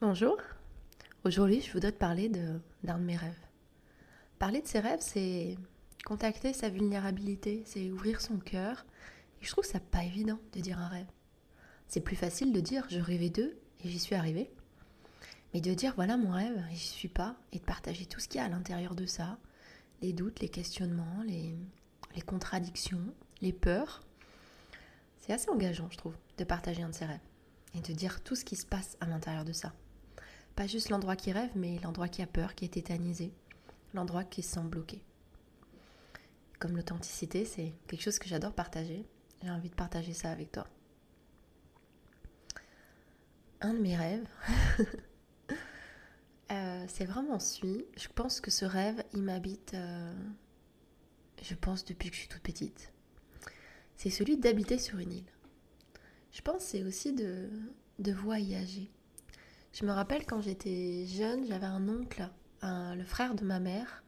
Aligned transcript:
Bonjour. 0.00 0.36
Aujourd'hui, 1.24 1.60
je 1.60 1.72
voudrais 1.72 1.90
te 1.90 1.98
parler 1.98 2.28
d'un 2.28 2.60
de, 2.84 3.02
mes 3.02 3.16
rêves. 3.16 3.34
Parler 4.38 4.62
de 4.62 4.66
ses 4.68 4.78
rêves, 4.78 5.00
c'est 5.00 5.58
contacter 6.04 6.52
sa 6.52 6.68
vulnérabilité, 6.68 7.64
c'est 7.66 7.90
ouvrir 7.90 8.20
son 8.20 8.38
cœur. 8.38 8.86
Et 9.42 9.44
je 9.44 9.50
trouve 9.50 9.64
ça 9.64 9.80
pas 9.80 10.04
évident 10.04 10.38
de 10.52 10.60
dire 10.60 10.78
un 10.78 10.86
rêve. 10.86 11.08
C'est 11.88 12.00
plus 12.00 12.14
facile 12.14 12.52
de 12.52 12.60
dire 12.60 12.86
je 12.88 13.00
rêvais 13.00 13.28
d'eux 13.28 13.58
et 13.82 13.88
j'y 13.88 13.98
suis 13.98 14.14
arrivée. 14.14 14.52
Mais 15.52 15.60
de 15.60 15.74
dire 15.74 15.94
voilà 15.96 16.16
mon 16.16 16.30
rêve 16.30 16.64
et 16.70 16.76
j'y 16.76 16.86
suis 16.86 17.08
pas, 17.08 17.34
et 17.50 17.58
de 17.58 17.64
partager 17.64 18.06
tout 18.06 18.20
ce 18.20 18.28
qu'il 18.28 18.38
y 18.38 18.40
a 18.40 18.46
à 18.46 18.48
l'intérieur 18.48 18.94
de 18.94 19.04
ça, 19.04 19.36
les 20.00 20.12
doutes, 20.12 20.38
les 20.38 20.48
questionnements, 20.48 21.24
les, 21.26 21.56
les 22.14 22.22
contradictions, 22.22 23.02
les 23.40 23.52
peurs, 23.52 24.04
c'est 25.18 25.32
assez 25.32 25.50
engageant, 25.50 25.88
je 25.90 25.98
trouve, 25.98 26.14
de 26.36 26.44
partager 26.44 26.84
un 26.84 26.90
de 26.90 26.94
ses 26.94 27.06
rêves 27.06 27.18
et 27.74 27.80
de 27.80 27.92
dire 27.92 28.22
tout 28.22 28.36
ce 28.36 28.44
qui 28.44 28.54
se 28.54 28.64
passe 28.64 28.96
à 29.00 29.06
l'intérieur 29.06 29.44
de 29.44 29.52
ça. 29.52 29.72
Pas 30.58 30.66
juste 30.66 30.88
l'endroit 30.88 31.14
qui 31.14 31.30
rêve, 31.30 31.52
mais 31.54 31.78
l'endroit 31.84 32.08
qui 32.08 32.20
a 32.20 32.26
peur, 32.26 32.56
qui 32.56 32.64
est 32.64 32.74
tétanisé, 32.74 33.32
l'endroit 33.94 34.24
qui 34.24 34.42
se 34.42 34.54
sent 34.54 34.64
bloqué. 34.64 35.00
Comme 36.58 36.74
l'authenticité, 36.74 37.44
c'est 37.44 37.72
quelque 37.86 38.02
chose 38.02 38.18
que 38.18 38.28
j'adore 38.28 38.52
partager. 38.52 39.06
J'ai 39.44 39.50
envie 39.50 39.70
de 39.70 39.76
partager 39.76 40.14
ça 40.14 40.32
avec 40.32 40.50
toi. 40.50 40.66
Un 43.60 43.74
de 43.74 43.78
mes 43.78 43.94
rêves, 43.94 44.26
euh, 46.50 46.84
c'est 46.88 47.04
vraiment 47.04 47.38
celui. 47.38 47.84
Je 47.96 48.08
pense 48.08 48.40
que 48.40 48.50
ce 48.50 48.64
rêve, 48.64 49.04
il 49.14 49.22
m'habite, 49.22 49.74
euh, 49.74 50.12
je 51.40 51.54
pense, 51.54 51.84
depuis 51.84 52.08
que 52.10 52.16
je 52.16 52.22
suis 52.22 52.28
toute 52.28 52.42
petite 52.42 52.90
c'est 53.98 54.10
celui 54.10 54.36
d'habiter 54.36 54.78
sur 54.78 54.98
une 55.00 55.12
île. 55.12 55.32
Je 56.32 56.40
pense 56.40 56.62
c'est 56.62 56.84
aussi 56.84 57.12
de, 57.12 57.50
de 57.98 58.12
voyager. 58.12 58.90
Je 59.72 59.84
me 59.84 59.92
rappelle 59.92 60.26
quand 60.26 60.40
j'étais 60.40 61.04
jeune, 61.06 61.46
j'avais 61.46 61.66
un 61.66 61.88
oncle, 61.88 62.28
le 62.62 63.04
frère 63.04 63.34
de 63.34 63.44
ma 63.44 63.60
mère, 63.60 64.02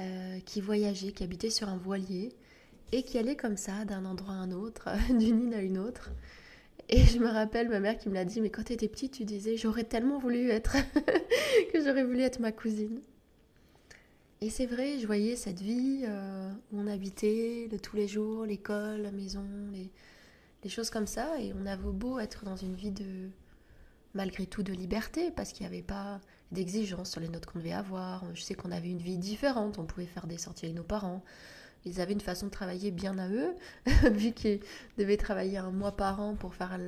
euh, 0.00 0.40
qui 0.40 0.60
voyageait, 0.60 1.12
qui 1.12 1.22
habitait 1.22 1.50
sur 1.50 1.68
un 1.68 1.76
voilier 1.76 2.34
et 2.90 3.04
qui 3.04 3.16
allait 3.16 3.36
comme 3.36 3.56
ça 3.56 3.84
d'un 3.84 4.04
endroit 4.04 4.34
à 4.34 4.38
un 4.38 4.50
autre, 4.50 4.88
d'une 5.08 5.46
île 5.48 5.54
à 5.54 5.60
une 5.60 5.78
autre. 5.78 6.10
Et 6.88 7.00
je 7.04 7.18
me 7.18 7.28
rappelle 7.28 7.68
ma 7.68 7.78
mère 7.78 7.96
qui 7.96 8.08
me 8.08 8.14
l'a 8.14 8.24
dit, 8.24 8.40
mais 8.40 8.50
quand 8.50 8.64
tu 8.64 8.72
étais 8.72 8.88
petite, 8.88 9.12
tu 9.12 9.24
disais, 9.24 9.56
j'aurais 9.56 9.84
tellement 9.84 10.18
voulu 10.18 10.50
être, 10.50 10.76
que 11.72 11.84
j'aurais 11.84 12.02
voulu 12.02 12.22
être 12.22 12.40
ma 12.40 12.50
cousine. 12.50 13.00
Et 14.40 14.50
c'est 14.50 14.66
vrai, 14.66 14.98
je 14.98 15.06
voyais 15.06 15.36
cette 15.36 15.60
vie 15.60 16.02
euh, 16.08 16.50
où 16.72 16.80
on 16.80 16.88
habitait 16.88 17.68
le 17.70 17.78
tous 17.78 17.94
les 17.94 18.08
jours, 18.08 18.44
l'école, 18.44 19.00
la 19.00 19.12
maison, 19.12 19.46
les, 19.72 20.68
choses 20.68 20.90
comme 20.90 21.06
ça. 21.06 21.40
Et 21.40 21.52
on 21.54 21.66
avait 21.66 21.84
beau 21.84 22.18
être 22.18 22.44
dans 22.44 22.56
une 22.56 22.74
vie 22.74 22.90
de, 22.90 23.30
malgré 24.14 24.46
tout, 24.46 24.62
de 24.62 24.72
liberté, 24.72 25.30
parce 25.30 25.52
qu'il 25.52 25.66
n'y 25.66 25.72
avait 25.72 25.82
pas 25.82 26.20
d'exigence 26.52 27.10
sur 27.10 27.20
les 27.20 27.28
notes 27.28 27.46
qu'on 27.46 27.58
devait 27.58 27.72
avoir. 27.72 28.24
Je 28.34 28.40
sais 28.40 28.54
qu'on 28.54 28.70
avait 28.70 28.90
une 28.90 28.98
vie 28.98 29.18
différente, 29.18 29.78
on 29.78 29.84
pouvait 29.84 30.06
faire 30.06 30.26
des 30.26 30.38
sorties 30.38 30.66
avec 30.66 30.76
nos 30.76 30.84
parents. 30.84 31.22
Ils 31.84 32.00
avaient 32.00 32.14
une 32.14 32.20
façon 32.20 32.46
de 32.46 32.50
travailler 32.50 32.90
bien 32.90 33.18
à 33.18 33.28
eux, 33.28 33.54
vu 34.12 34.32
qu'ils 34.32 34.60
devaient 34.96 35.16
travailler 35.16 35.58
un 35.58 35.70
mois 35.70 35.96
par 35.96 36.20
an 36.20 36.34
pour 36.34 36.54
faire 36.54 36.78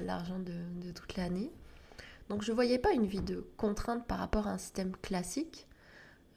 l'argent 0.00 0.38
de, 0.38 0.92
toute 0.92 1.16
l'année. 1.16 1.50
Donc 2.28 2.42
je 2.42 2.50
ne 2.50 2.54
voyais 2.54 2.78
pas 2.78 2.92
une 2.92 3.06
vie 3.06 3.22
de 3.22 3.46
contrainte 3.56 4.06
par 4.06 4.18
rapport 4.18 4.46
à 4.46 4.52
un 4.52 4.58
système 4.58 4.94
classique. 4.96 5.66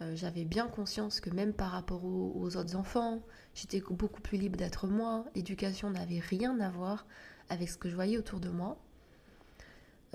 Euh, 0.01 0.15
j'avais 0.15 0.45
bien 0.45 0.67
conscience 0.67 1.19
que 1.19 1.29
même 1.29 1.53
par 1.53 1.71
rapport 1.71 2.05
aux, 2.05 2.55
autres 2.55 2.75
enfants, 2.75 3.21
j'étais 3.53 3.81
beaucoup 3.89 4.21
plus 4.21 4.37
libre 4.37 4.57
d'être 4.57 4.87
moi. 4.87 5.25
L'éducation 5.35 5.89
n'avait 5.89 6.19
rien 6.19 6.59
à 6.59 6.69
voir 6.69 7.05
avec 7.49 7.69
ce 7.69 7.77
que 7.77 7.89
je 7.89 7.95
voyais 7.95 8.17
autour 8.17 8.39
de 8.39 8.49
moi. 8.49 8.79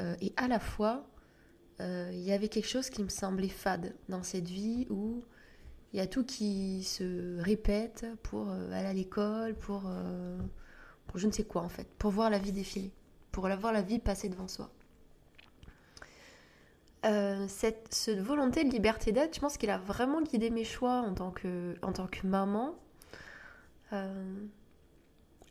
Euh, 0.01 0.17
et 0.21 0.33
à 0.37 0.49
la 0.49 0.59
fois, 0.59 1.07
euh, 1.81 2.11
il 2.13 2.21
y 2.21 2.33
avait 2.33 2.49
quelque 2.49 2.69
chose 2.69 2.91
qui 2.91 3.03
me 3.03 3.09
semblait 3.09 3.49
fade 3.49 3.95
dans 4.09 4.23
cette 4.23 4.49
vie 4.49 4.87
où 4.91 5.23
il 5.93 5.99
y 5.99 6.01
a 6.01 6.07
tout 6.07 6.25
qui 6.25 6.83
se 6.83 7.41
répète 7.41 8.07
pour 8.23 8.51
aller 8.51 8.87
à 8.87 8.93
l'école, 8.93 9.55
pour, 9.55 9.89
je 11.15 11.27
ne 11.27 11.33
sais 11.33 11.45
quoi 11.45 11.63
en 11.63 11.69
fait, 11.69 11.87
pour 11.99 12.11
voir 12.11 12.31
la 12.31 12.39
vie 12.39 12.51
défiler, 12.51 12.91
pour 13.31 13.49
voir 13.49 13.73
la 13.73 13.83
vie 13.83 14.01
passer 14.01 14.29
devant 14.29 14.49
soi. 14.49 14.71
Euh, 17.05 17.45
cette, 17.49 18.09
volonté 18.19 18.65
de 18.65 18.71
liberté 18.71 19.13
d'être, 19.13 19.35
je 19.35 19.41
pense 19.41 19.59
qu'il 19.59 19.69
a 19.69 19.77
vraiment 19.77 20.23
guidé 20.23 20.49
mes 20.49 20.65
choix 20.65 21.01
en 21.01 21.13
tant 21.13 21.31
que, 21.31 21.77
maman. 22.25 22.75
Euh, 23.93 24.47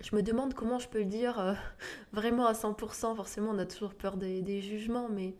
je 0.04 0.16
me 0.16 0.22
demande 0.22 0.54
comment 0.54 0.78
je 0.78 0.88
peux 0.88 1.00
le 1.00 1.06
dire 1.06 1.40
euh, 1.40 1.54
vraiment 2.14 2.46
à 2.46 2.54
100%. 2.54 3.16
Forcément, 3.16 3.50
on 3.52 3.58
a 3.58 3.66
toujours 3.66 3.96
peur 3.96 4.18
des, 4.18 4.62
jugements, 4.62 5.10
mais 5.10 5.34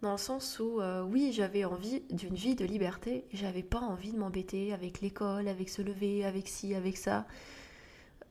dans 0.00 0.12
le 0.12 0.18
sens 0.18 0.60
où, 0.60 0.80
oui, 1.10 1.32
j'avais 1.32 1.64
envie 1.64 2.00
d'une 2.10 2.34
vie 2.34 2.54
de 2.54 2.64
liberté. 2.64 3.26
J'avais 3.32 3.64
pas 3.64 3.80
envie 3.80 4.12
de 4.12 4.18
m'embêter 4.18 4.72
avec 4.72 5.00
l'école, 5.00 5.48
avec 5.48 5.68
se 5.68 5.82
lever, 5.82 6.24
avec 6.24 6.48
ci, 6.48 6.74
avec 6.74 6.96
ça. 6.96 7.26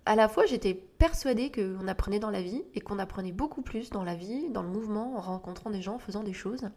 À 0.05 0.15
la 0.15 0.29
fois, 0.29 0.45
j'étais 0.45 0.73
persuadée 0.73 1.51
qu'on 1.51 1.85
apprenait 1.89 2.19
dans 2.19 2.29
la 2.29 2.41
vie 2.41 2.63
et 2.73 2.79
qu'on 2.79 2.97
apprenait 2.97 3.33
beaucoup 3.33 3.61
plus 3.61 3.89
dans 3.89 4.05
la 4.05 4.15
vie, 4.15 4.49
dans 4.49 4.63
le 4.63 4.69
mouvement, 4.69 5.17
en 5.17 5.19
rencontrant 5.19 5.69
des 5.69 5.81
gens, 5.81 5.95
en 5.95 5.99
faisant 5.99 6.23
des 6.23 6.31
choses. 6.31 6.69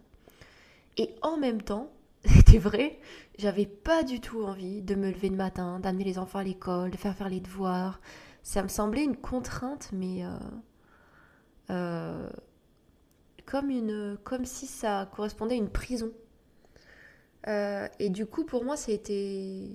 Et 0.97 1.15
en 1.21 1.37
même 1.37 1.61
temps, 1.61 1.89
c'était 2.25 2.57
vrai, 2.57 2.99
j'avais 3.37 3.65
pas 3.65 4.03
du 4.03 4.19
tout 4.19 4.43
envie 4.43 4.81
de 4.81 4.95
me 4.95 5.09
lever 5.09 5.29
le 5.29 5.37
matin, 5.37 5.79
d'amener 5.79 6.03
les 6.03 6.19
enfants 6.19 6.39
à 6.39 6.43
l'école, 6.43 6.91
de 6.91 6.97
faire 6.97 7.15
faire 7.15 7.29
les 7.29 7.39
devoirs. 7.39 8.01
Ça 8.43 8.63
me 8.63 8.67
semblait 8.67 9.03
une 9.03 9.17
contrainte, 9.17 9.89
mais 9.93 10.25
euh, 10.25 10.29
euh, 11.69 12.29
comme, 13.45 13.69
une, 13.69 14.17
comme 14.23 14.45
si 14.45 14.67
ça 14.67 15.09
correspondait 15.15 15.55
à 15.55 15.57
une 15.57 15.69
prison. 15.69 16.11
Euh, 17.47 17.87
et 17.99 18.09
du 18.09 18.25
coup, 18.25 18.45
pour 18.45 18.63
moi, 18.63 18.77
c'était. 18.77 19.69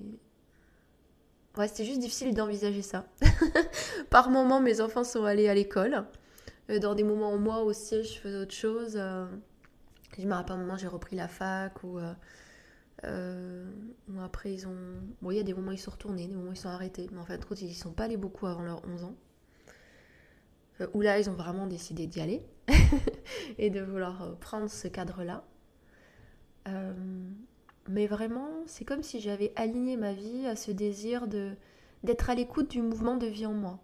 Ouais, 1.56 1.68
c'était 1.68 1.84
juste 1.84 2.00
difficile 2.00 2.34
d'envisager 2.34 2.82
ça. 2.82 3.06
Par 4.10 4.30
moments, 4.30 4.60
mes 4.60 4.80
enfants 4.80 5.04
sont 5.04 5.24
allés 5.24 5.48
à 5.48 5.54
l'école. 5.54 6.04
Dans 6.80 6.94
des 6.94 7.04
moments 7.04 7.32
où 7.32 7.38
moi 7.38 7.62
aussi, 7.62 8.02
je 8.02 8.18
faisais 8.18 8.36
autre 8.36 8.54
chose. 8.54 9.00
Je 10.18 10.26
me 10.26 10.34
rappelle 10.34 10.56
un 10.56 10.58
moment, 10.58 10.76
j'ai 10.76 10.88
repris 10.88 11.16
la 11.16 11.28
fac 11.28 11.82
ou, 11.82 11.98
euh, 13.04 13.70
euh, 14.10 14.24
après 14.24 14.52
ils 14.52 14.66
ont. 14.66 14.76
Bon, 15.22 15.30
il 15.30 15.36
y 15.36 15.40
a 15.40 15.42
des 15.42 15.54
moments 15.54 15.70
où 15.70 15.74
ils 15.74 15.78
sont 15.78 15.90
retournés, 15.90 16.26
des 16.26 16.34
moments 16.34 16.50
où 16.50 16.54
ils 16.54 16.58
sont 16.58 16.68
arrêtés, 16.68 17.08
mais 17.12 17.18
en 17.18 17.24
fait, 17.24 17.40
ils 17.60 17.68
ne 17.68 17.74
sont 17.74 17.92
pas 17.92 18.04
allés 18.04 18.16
beaucoup 18.16 18.46
avant 18.46 18.62
leurs 18.62 18.82
11 18.86 19.04
ans. 19.04 19.14
Euh, 20.80 20.86
où 20.94 21.00
là, 21.00 21.18
ils 21.18 21.30
ont 21.30 21.34
vraiment 21.34 21.66
décidé 21.66 22.06
d'y 22.06 22.20
aller 22.20 22.42
et 23.58 23.70
de 23.70 23.80
vouloir 23.80 24.36
prendre 24.38 24.68
ce 24.68 24.88
cadre-là. 24.88 25.44
mais 27.88 28.06
vraiment, 28.06 28.48
c'est 28.66 28.84
comme 28.84 29.02
si 29.02 29.20
j'avais 29.20 29.52
aligné 29.56 29.96
ma 29.96 30.12
vie 30.12 30.46
à 30.46 30.56
ce 30.56 30.70
désir 30.70 31.28
de 31.28 31.52
d'être 32.02 32.30
à 32.30 32.34
l'écoute 32.34 32.70
du 32.70 32.82
mouvement 32.82 33.16
de 33.16 33.26
vie 33.26 33.46
en 33.46 33.52
moi. 33.52 33.80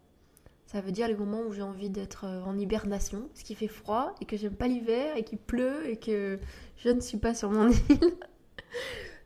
Ça 0.72 0.80
veut 0.80 0.92
dire 0.92 1.06
les 1.06 1.14
moments 1.14 1.42
où 1.42 1.52
j'ai 1.52 1.60
envie 1.60 1.90
d'être 1.90 2.24
euh, 2.24 2.42
en 2.44 2.58
hibernation, 2.58 3.28
ce 3.34 3.44
qui 3.44 3.54
fait 3.54 3.68
froid 3.68 4.14
et 4.22 4.24
que 4.24 4.38
j'aime 4.38 4.54
pas 4.54 4.68
l'hiver 4.68 5.16
et 5.18 5.22
qu'il 5.22 5.36
pleut 5.36 5.86
et 5.86 5.98
que 5.98 6.38
je 6.76 6.88
ne 6.88 7.00
suis 7.00 7.18
pas 7.18 7.34
sur 7.34 7.50
mon 7.50 7.68
île. 7.90 8.16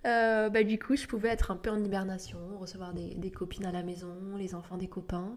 Euh, 0.07 0.49
bah, 0.51 0.63
du 0.63 0.79
coup, 0.79 0.95
je 0.95 1.07
pouvais 1.07 1.31
être 1.31 1.51
un 1.51 1.57
peu 1.57 1.71
en 1.71 1.83
hibernation, 1.83 2.39
recevoir 2.61 2.95
des, 2.95 3.31
copines 3.31 3.67
à 3.67 3.73
la 3.73 3.83
maison, 3.83 4.15
les 4.39 4.55
enfants 4.55 4.77
des 4.77 4.87
copains. 4.87 5.37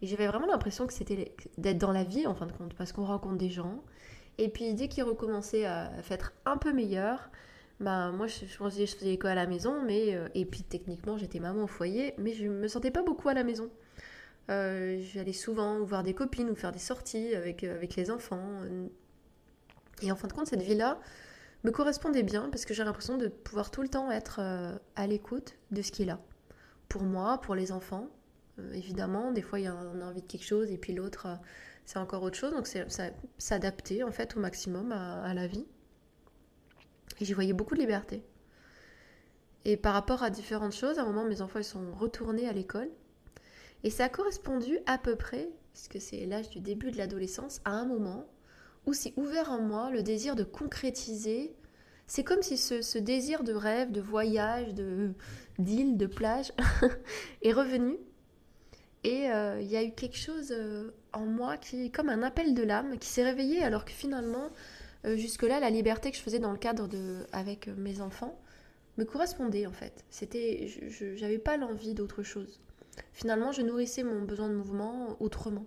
Et 0.00 0.06
j'avais 0.06 0.26
vraiment 0.26 0.46
l'impression 0.46 0.86
que 0.86 0.92
c'était 0.92 1.32
d'être 1.56 1.78
dans 1.78 1.92
la 1.92 2.02
vie 2.02 2.26
en 2.26 2.34
fin 2.34 2.46
de 2.46 2.52
compte, 2.52 2.74
parce 2.74 2.92
qu'on 2.92 3.04
rencontre 3.04 3.36
des 3.36 3.50
gens. 3.50 3.82
Et 4.38 4.48
puis 4.48 4.74
dès 4.74 4.88
qu'ils 4.88 5.04
recommençaient 5.04 5.66
à 5.66 5.92
être 6.10 6.32
un 6.46 6.56
peu 6.56 6.72
meilleurs, 6.72 7.30
bah 7.78 8.10
moi 8.10 8.26
je, 8.26 8.46
je 8.46 8.84
je 8.86 8.96
faisais 8.96 9.18
à 9.26 9.34
la 9.34 9.46
maison, 9.46 9.82
mais 9.84 10.14
euh, 10.14 10.28
et 10.34 10.44
puis 10.46 10.62
techniquement 10.62 11.16
j'étais 11.16 11.38
maman 11.38 11.64
au 11.64 11.66
foyer, 11.66 12.14
mais 12.18 12.32
je 12.32 12.48
me 12.48 12.66
sentais 12.66 12.90
pas 12.90 13.02
beaucoup 13.02 13.28
à 13.28 13.34
la 13.34 13.44
maison. 13.44 13.70
Euh, 14.50 15.00
j'allais 15.12 15.32
souvent 15.32 15.80
voir 15.84 16.02
des 16.02 16.14
copines 16.14 16.50
ou 16.50 16.56
faire 16.56 16.72
des 16.72 16.80
sorties 16.80 17.34
avec, 17.36 17.62
avec 17.62 17.94
les 17.94 18.10
enfants. 18.10 18.62
Et 20.02 20.10
en 20.10 20.16
fin 20.16 20.26
de 20.26 20.32
compte, 20.32 20.48
cette 20.48 20.62
vie-là 20.62 20.98
me 21.64 21.70
correspondait 21.70 22.22
bien 22.22 22.48
parce 22.50 22.64
que 22.64 22.74
j'ai 22.74 22.84
l'impression 22.84 23.16
de 23.16 23.28
pouvoir 23.28 23.70
tout 23.70 23.82
le 23.82 23.88
temps 23.88 24.10
être 24.10 24.40
euh, 24.40 24.76
à 24.96 25.06
l'écoute 25.06 25.56
de 25.70 25.82
ce 25.82 25.92
qui 25.92 26.02
est 26.02 26.06
là. 26.06 26.20
Pour 26.88 27.02
moi, 27.02 27.40
pour 27.40 27.54
les 27.54 27.72
enfants, 27.72 28.08
évidemment. 28.74 29.32
Des 29.32 29.42
fois, 29.42 29.60
il 29.60 29.64
y 29.64 29.66
a 29.66 29.72
a 29.72 30.04
envie 30.04 30.22
de 30.22 30.26
quelque 30.26 30.44
chose 30.44 30.70
et 30.70 30.78
puis 30.78 30.92
l'autre, 30.92 31.26
c'est 31.84 31.98
encore 31.98 32.22
autre 32.22 32.36
chose. 32.36 32.52
Donc, 32.52 32.66
c'est 32.66 32.86
s'adapter 33.38 34.02
en 34.02 34.10
fait 34.10 34.36
au 34.36 34.40
maximum 34.40 34.92
à, 34.92 35.22
à 35.22 35.34
la 35.34 35.46
vie. 35.46 35.66
Et 37.20 37.24
j'y 37.24 37.32
voyais 37.32 37.52
beaucoup 37.52 37.74
de 37.74 37.80
liberté. 37.80 38.24
Et 39.64 39.76
par 39.76 39.94
rapport 39.94 40.22
à 40.22 40.30
différentes 40.30 40.74
choses, 40.74 40.98
à 40.98 41.02
un 41.02 41.06
moment, 41.06 41.24
mes 41.24 41.40
enfants 41.40 41.60
ils 41.60 41.64
sont 41.64 41.92
retournés 41.92 42.48
à 42.48 42.52
l'école. 42.52 42.90
Et 43.84 43.90
ça 43.90 44.04
a 44.04 44.08
correspondu 44.08 44.78
à 44.86 44.98
peu 44.98 45.16
près, 45.16 45.48
puisque 45.72 46.00
c'est 46.00 46.26
l'âge 46.26 46.50
du 46.50 46.60
début 46.60 46.90
de 46.90 46.98
l'adolescence, 46.98 47.60
à 47.64 47.70
un 47.70 47.84
moment 47.84 48.26
où 48.86 48.94
s'est 48.94 49.12
ouvert 49.16 49.50
en 49.50 49.60
moi 49.60 49.90
le 49.90 50.02
désir 50.02 50.36
de 50.36 50.44
concrétiser. 50.44 51.54
C'est 52.06 52.24
comme 52.24 52.42
si 52.42 52.56
ce, 52.56 52.98
désir 52.98 53.44
de 53.44 53.52
rêve, 53.52 53.92
de 53.92 54.00
voyage, 54.00 54.74
de 54.74 55.12
d'île, 55.58 55.96
de 55.96 56.06
plage 56.06 56.52
est 57.42 57.52
revenu. 57.52 57.96
Et 59.04 59.30
euh, 59.30 59.60
il 59.60 59.68
y 59.68 59.76
a 59.76 59.82
eu 59.82 59.92
quelque 59.92 60.16
chose 60.16 60.52
euh, 60.52 60.90
en 61.12 61.26
moi 61.26 61.56
qui, 61.56 61.90
comme 61.90 62.08
un 62.08 62.22
appel 62.22 62.54
de 62.54 62.62
l'âme, 62.62 62.98
qui 62.98 63.08
s'est 63.08 63.24
réveillé 63.24 63.62
alors 63.62 63.84
que 63.84 63.90
finalement, 63.90 64.50
euh, 65.04 65.16
jusque-là, 65.16 65.60
la 65.60 65.70
liberté 65.70 66.10
que 66.10 66.16
je 66.16 66.22
faisais 66.22 66.38
dans 66.38 66.52
le 66.52 66.58
cadre 66.58 66.88
de 66.88 67.26
avec 67.32 67.66
mes 67.66 68.00
enfants 68.00 68.38
me 68.98 69.04
correspondait 69.04 69.66
en 69.66 69.72
fait. 69.72 70.04
C'était, 70.10 70.68
je 70.68 71.20
n'avais 71.20 71.38
pas 71.38 71.56
l'envie 71.56 71.94
d'autre 71.94 72.22
chose. 72.22 72.60
Finalement, 73.12 73.52
je 73.52 73.62
nourrissais 73.62 74.02
mon 74.02 74.22
besoin 74.22 74.48
de 74.48 74.54
mouvement 74.54 75.16
autrement. 75.20 75.66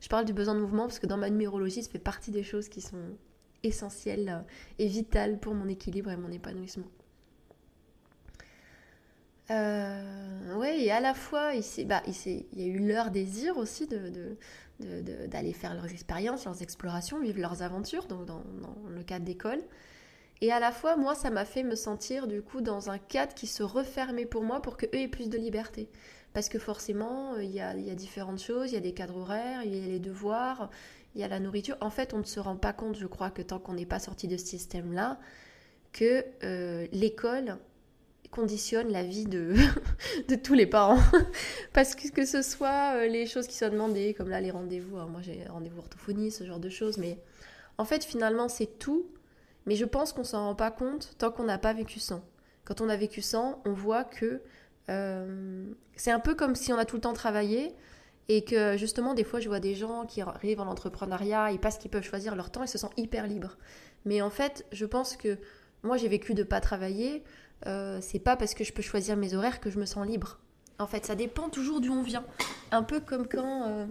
Je 0.00 0.08
parle 0.08 0.24
du 0.24 0.32
besoin 0.32 0.54
de 0.54 0.60
mouvement 0.60 0.86
parce 0.86 0.98
que 0.98 1.06
dans 1.06 1.16
ma 1.16 1.30
numérologie, 1.30 1.82
ça 1.82 1.90
fait 1.90 1.98
partie 1.98 2.30
des 2.30 2.42
choses 2.42 2.68
qui 2.68 2.80
sont 2.80 3.16
essentielles 3.62 4.44
et 4.78 4.86
vitales 4.86 5.38
pour 5.38 5.54
mon 5.54 5.68
équilibre 5.68 6.10
et 6.10 6.16
mon 6.16 6.30
épanouissement. 6.30 6.86
Euh, 9.50 10.54
ouais, 10.56 10.80
et 10.80 10.90
à 10.90 11.00
la 11.00 11.14
fois, 11.14 11.52
il, 11.54 11.86
bah, 11.86 12.02
il, 12.06 12.44
y 12.54 12.62
a 12.62 12.66
eu 12.66 12.86
leur 12.86 13.10
désir 13.10 13.56
aussi 13.56 13.86
de, 13.86 14.36
d'aller 15.26 15.52
faire 15.52 15.74
leurs 15.74 15.90
expériences, 15.90 16.44
leurs 16.44 16.62
explorations, 16.62 17.20
vivre 17.20 17.40
leurs 17.40 17.62
aventures 17.62 18.06
donc 18.06 18.26
dans, 18.26 18.44
le 18.88 19.02
cadre 19.02 19.24
d'école. 19.24 19.60
Et 20.40 20.52
à 20.52 20.60
la 20.60 20.70
fois, 20.70 20.96
moi, 20.96 21.14
ça 21.14 21.30
m'a 21.30 21.44
fait 21.44 21.64
me 21.64 21.74
sentir 21.74 22.28
du 22.28 22.42
coup 22.42 22.60
dans 22.60 22.90
un 22.90 22.98
cadre 22.98 23.34
qui 23.34 23.46
se 23.46 23.62
refermait 23.62 24.26
pour 24.26 24.44
moi 24.44 24.62
pour 24.62 24.76
qu'eux 24.76 24.88
aient 24.92 25.08
plus 25.08 25.28
de 25.28 25.38
liberté. 25.38 25.88
Parce 26.38 26.48
que 26.48 26.60
forcément, 26.60 27.36
il 27.38 27.50
y 27.50 27.58
a, 27.58 27.74
il 27.74 27.84
y 27.84 27.90
a 27.90 27.96
différentes 27.96 28.38
choses, 28.38 28.70
il 28.70 28.74
y 28.74 28.76
a 28.76 28.80
des 28.80 28.94
cadres 28.94 29.16
horaires, 29.16 29.64
il 29.64 29.74
y 29.74 29.84
a 29.84 29.88
les 29.88 29.98
devoirs, 29.98 30.70
il 31.16 31.20
y 31.20 31.24
a 31.24 31.26
la 31.26 31.40
nourriture. 31.40 31.76
En 31.80 31.90
fait, 31.90 32.14
on 32.14 32.18
ne 32.18 32.22
se 32.22 32.38
rend 32.38 32.54
pas 32.54 32.72
compte, 32.72 32.96
je 32.96 33.08
crois, 33.08 33.30
que 33.30 33.42
tant 33.42 33.58
qu'on 33.58 33.74
n'est 33.74 33.86
pas 33.86 33.98
sorti 33.98 34.28
de 34.28 34.36
ce 34.36 34.46
système-là, 34.46 35.18
que 35.90 36.24
euh, 36.44 36.86
l'école 36.92 37.58
conditionne 38.30 38.92
la 38.92 39.02
vie 39.02 39.26
de, 39.26 39.52
tous 40.44 40.54
les 40.54 40.66
parents. 40.66 41.02
Parce 41.72 41.96
que 41.96 42.08
que 42.08 42.24
ce 42.24 42.42
soit 42.42 42.94
euh, 42.94 43.08
les 43.08 43.26
choses 43.26 43.48
qui 43.48 43.56
sont 43.56 43.70
demandées, 43.70 44.14
comme 44.14 44.28
là 44.28 44.40
les 44.40 44.52
rendez-vous, 44.52 44.94
moi 45.08 45.20
j'ai 45.22 45.42
rendez-vous 45.48 45.80
orthophonie, 45.80 46.30
ce 46.30 46.44
genre 46.44 46.60
de 46.60 46.68
choses, 46.68 46.98
mais 46.98 47.18
en 47.78 47.84
fait 47.84 48.04
finalement 48.04 48.48
c'est 48.48 48.78
tout, 48.78 49.08
mais 49.66 49.74
je 49.74 49.84
pense 49.84 50.12
qu'on 50.12 50.22
s'en 50.22 50.44
rend 50.44 50.54
pas 50.54 50.70
compte 50.70 51.16
tant 51.18 51.32
qu'on 51.32 51.42
n'a 51.42 51.58
pas 51.58 51.72
vécu 51.72 51.98
sans. 51.98 52.22
Quand 52.64 52.80
on 52.80 52.88
a 52.88 52.96
vécu 52.96 53.22
sans, 53.22 53.60
on 53.64 53.72
voit 53.72 54.04
que 54.04 54.40
euh, 54.88 55.64
c'est 55.96 56.10
un 56.10 56.20
peu 56.20 56.34
comme 56.34 56.54
si 56.54 56.72
on 56.72 56.78
a 56.78 56.84
tout 56.84 56.96
le 56.96 57.02
temps 57.02 57.12
travaillé 57.12 57.74
et 58.28 58.44
que 58.44 58.76
justement 58.76 59.14
des 59.14 59.24
fois 59.24 59.40
je 59.40 59.48
vois 59.48 59.60
des 59.60 59.74
gens 59.74 60.06
qui 60.06 60.20
arrivent 60.20 60.60
en 60.60 60.66
entrepreneuriat, 60.66 61.52
ils 61.52 61.58
passent 61.58 61.78
qu'ils 61.78 61.90
peuvent 61.90 62.04
choisir 62.04 62.36
leur 62.36 62.50
temps, 62.50 62.62
ils 62.62 62.68
se 62.68 62.78
sentent 62.78 62.98
hyper 62.98 63.26
libres. 63.26 63.56
Mais 64.04 64.22
en 64.22 64.30
fait 64.30 64.66
je 64.72 64.86
pense 64.86 65.16
que 65.16 65.38
moi 65.82 65.96
j'ai 65.96 66.08
vécu 66.08 66.34
de 66.34 66.42
pas 66.42 66.60
travailler, 66.60 67.22
euh, 67.66 67.98
c'est 68.00 68.18
pas 68.18 68.36
parce 68.36 68.54
que 68.54 68.64
je 68.64 68.72
peux 68.72 68.82
choisir 68.82 69.16
mes 69.16 69.34
horaires 69.34 69.60
que 69.60 69.70
je 69.70 69.78
me 69.78 69.86
sens 69.86 70.06
libre. 70.06 70.38
En 70.78 70.86
fait, 70.86 71.04
ça 71.04 71.16
dépend 71.16 71.48
toujours 71.48 71.80
d'où 71.80 71.92
on 71.92 72.02
vient. 72.02 72.24
Un 72.70 72.82
peu 72.82 73.00
comme 73.00 73.26
quand 73.26 73.64
euh, 73.66 73.86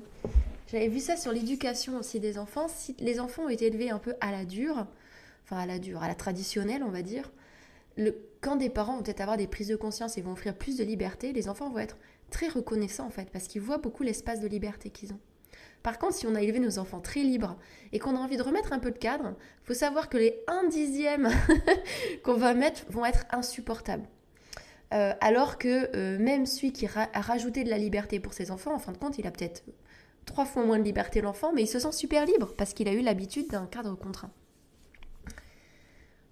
j'avais 0.72 0.88
vu 0.88 1.00
ça 1.00 1.18
sur 1.18 1.34
l'éducation 1.34 1.98
aussi 1.98 2.20
des 2.20 2.38
enfants. 2.38 2.68
Si 2.70 2.96
les 3.00 3.20
enfants 3.20 3.44
ont 3.44 3.50
été 3.50 3.66
élevés 3.66 3.90
un 3.90 4.00
peu 4.00 4.14
à 4.22 4.32
la 4.32 4.46
dure, 4.46 4.88
enfin 5.44 5.58
à 5.58 5.66
la 5.66 5.80
dure, 5.80 6.02
à 6.02 6.08
la 6.08 6.16
traditionnelle, 6.16 6.84
on 6.84 6.92
va 6.92 7.02
dire, 7.02 7.30
le, 7.98 8.16
quand 8.42 8.56
des 8.56 8.70
parents 8.70 8.98
vont 8.98 9.04
peut-être 9.04 9.22
avoir 9.22 9.38
des 9.38 9.48
prises 9.48 9.68
de 9.68 9.76
conscience 9.76 10.18
et 10.18 10.22
vont 10.22 10.34
offrir 10.34 10.56
plus 10.56 10.78
de 10.78 10.84
liberté, 10.84 11.34
les 11.34 11.50
enfants 11.50 11.70
vont 11.70 11.80
être 11.80 11.98
très 12.30 12.48
reconnaissants 12.48 13.06
en 13.06 13.10
fait, 13.10 13.30
parce 13.32 13.48
qu'ils 13.48 13.62
voient 13.62 13.78
beaucoup 13.78 14.04
l'espace 14.04 14.40
de 14.40 14.48
liberté 14.48 14.90
qu'ils 14.90 15.14
ont. 15.14 15.20
Par 15.84 16.00
contre, 16.00 16.16
si 16.16 16.28
on 16.28 16.36
a 16.36 16.42
élevé 16.42 16.60
nos 16.60 16.80
enfants 16.80 17.00
très 17.00 17.22
libres 17.22 17.58
et 17.94 18.00
qu'on 18.00 18.16
a 18.16 18.20
envie 18.20 18.38
de 18.38 18.44
remettre 18.44 18.74
un 18.74 18.80
peu 18.80 18.92
de 18.92 18.98
cadre, 18.98 19.36
faut 19.64 19.74
savoir 19.74 20.10
que 20.10 20.18
les 20.18 20.44
1 20.48 20.68
dixième 20.68 21.30
qu'on 22.24 22.34
va 22.34 22.54
mettre 22.54 22.82
vont 22.90 23.06
être 23.06 23.26
insupportables. 23.32 24.08
Euh, 24.94 25.14
alors 25.22 25.58
que 25.58 25.90
euh, 25.96 26.18
même 26.18 26.46
celui 26.46 26.72
qui 26.72 26.88
a 26.88 27.22
rajouté 27.22 27.64
de 27.64 27.70
la 27.70 27.78
liberté 27.78 28.20
pour 28.20 28.34
ses 28.34 28.52
enfants, 28.52 28.74
en 28.74 28.80
fin 28.80 28.92
de 28.92 28.98
compte, 28.98 29.18
il 29.18 29.28
a 29.28 29.32
peut-être 29.32 29.64
trois 30.26 30.46
fois 30.46 30.66
moins 30.66 30.80
de 30.80 30.84
liberté 30.84 31.22
l'enfant, 31.22 31.52
mais 31.54 31.64
il 31.64 31.68
se 31.68 31.80
sent 31.80 31.92
super 31.92 32.26
libre 32.26 32.54
parce 32.58 32.74
qu'il 32.74 32.88
a 32.88 32.94
eu 32.94 33.02
l'habitude 33.02 33.50
d'un 33.50 33.66
cadre 33.66 33.96
contraint. 33.96 34.32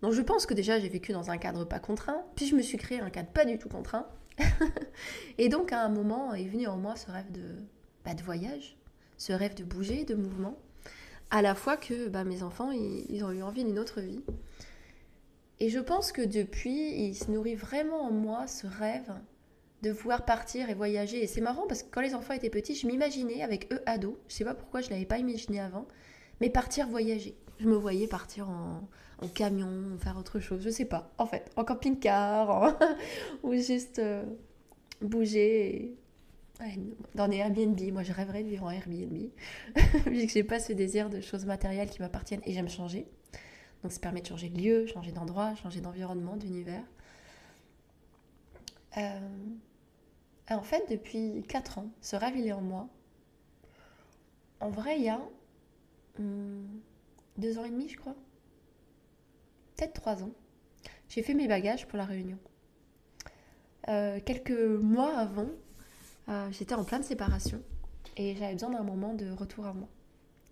Donc 0.05 0.13
je 0.13 0.21
pense 0.21 0.45
que 0.45 0.53
déjà 0.53 0.79
j'ai 0.79 0.87
vécu 0.87 1.13
dans 1.13 1.31
un 1.31 1.39
cadre 1.39 1.65
pas 1.65 1.79
contraint, 1.79 2.21
puis 2.35 2.45
je 2.45 2.55
me 2.55 2.61
suis 2.61 2.77
créé 2.77 2.99
un 2.99 3.09
cadre 3.09 3.29
pas 3.29 3.43
du 3.43 3.57
tout 3.57 3.69
contraint. 3.69 4.05
et 5.39 5.49
donc 5.49 5.73
à 5.73 5.81
un 5.81 5.89
moment 5.89 6.35
est 6.35 6.45
venu 6.45 6.67
en 6.67 6.77
moi 6.77 6.95
ce 6.95 7.09
rêve 7.09 7.31
de, 7.31 7.41
bah, 8.05 8.13
de 8.13 8.21
voyage, 8.21 8.77
ce 9.17 9.33
rêve 9.33 9.55
de 9.55 9.63
bouger, 9.63 10.05
de 10.05 10.13
mouvement, 10.13 10.59
à 11.31 11.41
la 11.41 11.55
fois 11.55 11.75
que 11.75 12.07
bah, 12.07 12.23
mes 12.23 12.43
enfants, 12.43 12.69
ils, 12.69 13.23
ont 13.23 13.31
eu 13.31 13.41
envie 13.41 13.63
d'une 13.63 13.79
autre 13.79 13.99
vie. 13.99 14.21
Et 15.59 15.69
je 15.69 15.79
pense 15.79 16.11
que 16.11 16.21
depuis, 16.21 17.07
il 17.07 17.15
se 17.15 17.31
nourrit 17.31 17.55
vraiment 17.55 18.03
en 18.03 18.11
moi 18.11 18.45
ce 18.45 18.67
rêve 18.67 19.11
de 19.81 19.91
pouvoir 19.91 20.23
partir 20.23 20.69
et 20.69 20.75
voyager. 20.75 21.23
Et 21.23 21.25
c'est 21.25 21.41
marrant 21.41 21.65
parce 21.65 21.81
que 21.81 21.89
quand 21.89 22.01
les 22.01 22.13
enfants 22.13 22.35
étaient 22.35 22.51
petits, 22.51 22.75
je 22.75 22.85
m'imaginais 22.85 23.41
avec 23.41 23.73
eux 23.73 23.81
ados, 23.87 24.17
je 24.27 24.35
sais 24.35 24.45
pas 24.45 24.53
pourquoi 24.53 24.81
je 24.81 24.91
l'avais 24.91 25.05
pas 25.05 25.17
imaginé 25.17 25.59
avant, 25.59 25.87
mais 26.41 26.51
partir 26.51 26.87
voyager. 26.89 27.35
Je 27.59 27.67
me 27.67 27.75
voyais 27.75 28.07
partir 28.07 28.49
en, 28.49 28.87
camion, 29.33 29.97
faire 29.97 30.17
autre 30.17 30.39
chose, 30.39 30.61
je 30.61 30.69
sais 30.69 30.85
pas, 30.85 31.11
en 31.17 31.25
fait, 31.25 31.49
en 31.55 31.63
camping-car, 31.63 32.77
ou 33.43 33.53
juste 33.53 33.99
euh, 33.99 34.23
bouger 35.01 35.95
dans 37.15 37.27
des 37.27 37.37
Airbnb, 37.37 37.79
moi 37.91 38.03
je 38.03 38.13
rêverais 38.13 38.43
de 38.43 38.49
vivre 38.49 38.65
en 38.65 38.71
Airbnb, 38.71 39.29
vu 40.05 40.25
que 40.25 40.31
j'ai 40.31 40.43
pas 40.43 40.59
ce 40.59 40.73
désir 40.73 41.09
de 41.09 41.19
choses 41.21 41.45
matérielles 41.45 41.89
qui 41.89 42.01
m'appartiennent 42.01 42.41
et 42.45 42.53
j'aime 42.53 42.69
changer. 42.69 43.07
Donc 43.83 43.91
ça 43.91 43.99
permet 43.99 44.21
de 44.21 44.27
changer 44.27 44.49
de 44.49 44.57
lieu, 44.57 44.87
changer 44.87 45.11
d'endroit, 45.11 45.53
changer 45.55 45.81
d'environnement, 45.81 46.37
d'univers. 46.37 46.83
Euh, 48.97 49.19
en 50.49 50.61
fait, 50.61 50.83
depuis 50.89 51.43
4 51.47 51.79
ans, 51.79 51.89
ce 52.01 52.15
rêve 52.15 52.37
il 52.37 52.47
est 52.47 52.53
en 52.53 52.61
moi. 52.61 52.87
En 54.61 54.69
vrai, 54.69 54.97
il 54.97 55.03
y 55.03 55.09
a 55.09 55.21
2 56.19 56.25
hmm, 57.37 57.59
ans 57.59 57.65
et 57.65 57.69
demi, 57.69 57.89
je 57.89 57.97
crois. 57.97 58.15
Peut-être 59.75 59.93
3 59.93 60.23
ans. 60.23 60.31
J'ai 61.09 61.21
fait 61.21 61.33
mes 61.33 61.47
bagages 61.47 61.87
pour 61.87 61.97
la 61.97 62.05
réunion. 62.05 62.37
Euh, 63.89 64.19
quelques 64.25 64.51
mois 64.51 65.15
avant, 65.17 65.49
euh, 66.29 66.49
j'étais 66.51 66.73
en 66.73 66.83
pleine 66.83 67.03
séparation 67.03 67.61
et 68.17 68.35
j'avais 68.35 68.53
besoin 68.53 68.71
d'un 68.71 68.83
moment 68.83 69.13
de 69.13 69.29
retour 69.29 69.65
à 69.65 69.73
moi. 69.73 69.87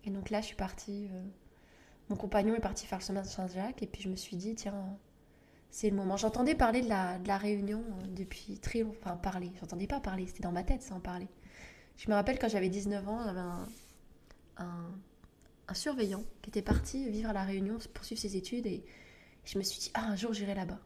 Et 0.04 0.12
donc 0.12 0.30
là, 0.30 0.42
je 0.42 0.48
suis 0.48 0.56
partie. 0.56 1.08
Euh, 1.12 1.24
mon 2.10 2.16
compagnon 2.16 2.54
est 2.54 2.60
parti 2.60 2.86
faire 2.86 3.00
le 3.00 3.04
chemin 3.04 3.22
de 3.22 3.28
Saint-Jacques 3.28 3.82
et 3.82 3.88
puis 3.88 4.04
je 4.04 4.10
me 4.10 4.16
suis 4.16 4.36
dit, 4.36 4.56
tiens, 4.56 4.98
c'est 5.70 5.90
le 5.90 5.96
moment. 5.96 6.18
J'entendais 6.18 6.54
parler 6.54 6.82
de 6.82 6.90
la, 6.90 7.38
réunion 7.38 7.84
depuis 8.10 8.60
très 8.60 8.80
longtemps. 8.82 8.98
Enfin, 9.02 9.18
parler. 9.18 9.52
J'entendais 9.60 9.88
pas 9.88 10.00
parler, 10.00 10.28
c'était 10.28 10.44
dans 10.44 10.52
ma 10.52 10.64
tête 10.64 10.84
sans 10.84 11.00
parler. 11.00 11.28
Je 11.98 12.10
me 12.10 12.16
rappelle 12.16 12.38
quand 12.38 12.50
j'avais 12.50 12.70
19 12.70 13.08
ans, 13.08 13.24
j'avais 13.24 13.40
un, 13.40 13.68
un, 14.58 14.92
un, 15.68 15.74
surveillant 15.74 16.24
qui 16.42 16.50
était 16.50 16.62
parti 16.62 17.10
vivre 17.10 17.30
à 17.30 17.34
la 17.34 17.44
Réunion, 17.44 17.78
poursuivre 17.94 18.22
ses 18.22 18.36
études 18.38 18.66
et 18.66 18.84
je 19.46 19.58
me 19.58 19.64
suis 19.64 19.80
dit, 19.80 19.92
ah, 19.94 20.06
un 20.06 20.16
jour 20.16 20.34
j'irai 20.34 20.56
là-bas. 20.56 20.80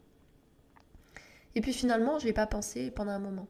Et 1.56 1.62
puis 1.62 1.74
finalement, 1.74 2.20
je 2.20 2.26
n'y 2.26 2.32
ai 2.32 2.34
pas 2.34 2.48
pensé 2.48 2.92
pendant 2.92 3.12
un 3.12 3.20
moment. 3.20 3.48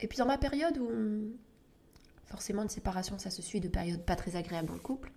Et 0.00 0.08
puis 0.08 0.18
dans 0.18 0.26
ma 0.26 0.38
période 0.38 0.78
où 0.78 1.36
forcément 2.24 2.62
une 2.62 2.68
séparation, 2.68 3.18
ça 3.18 3.30
se 3.30 3.42
suit 3.42 3.60
de 3.60 3.68
périodes 3.68 4.04
pas 4.04 4.16
très 4.16 4.36
agréables 4.36 4.68
dans 4.68 4.74
le 4.74 4.80
couple, 4.80 5.12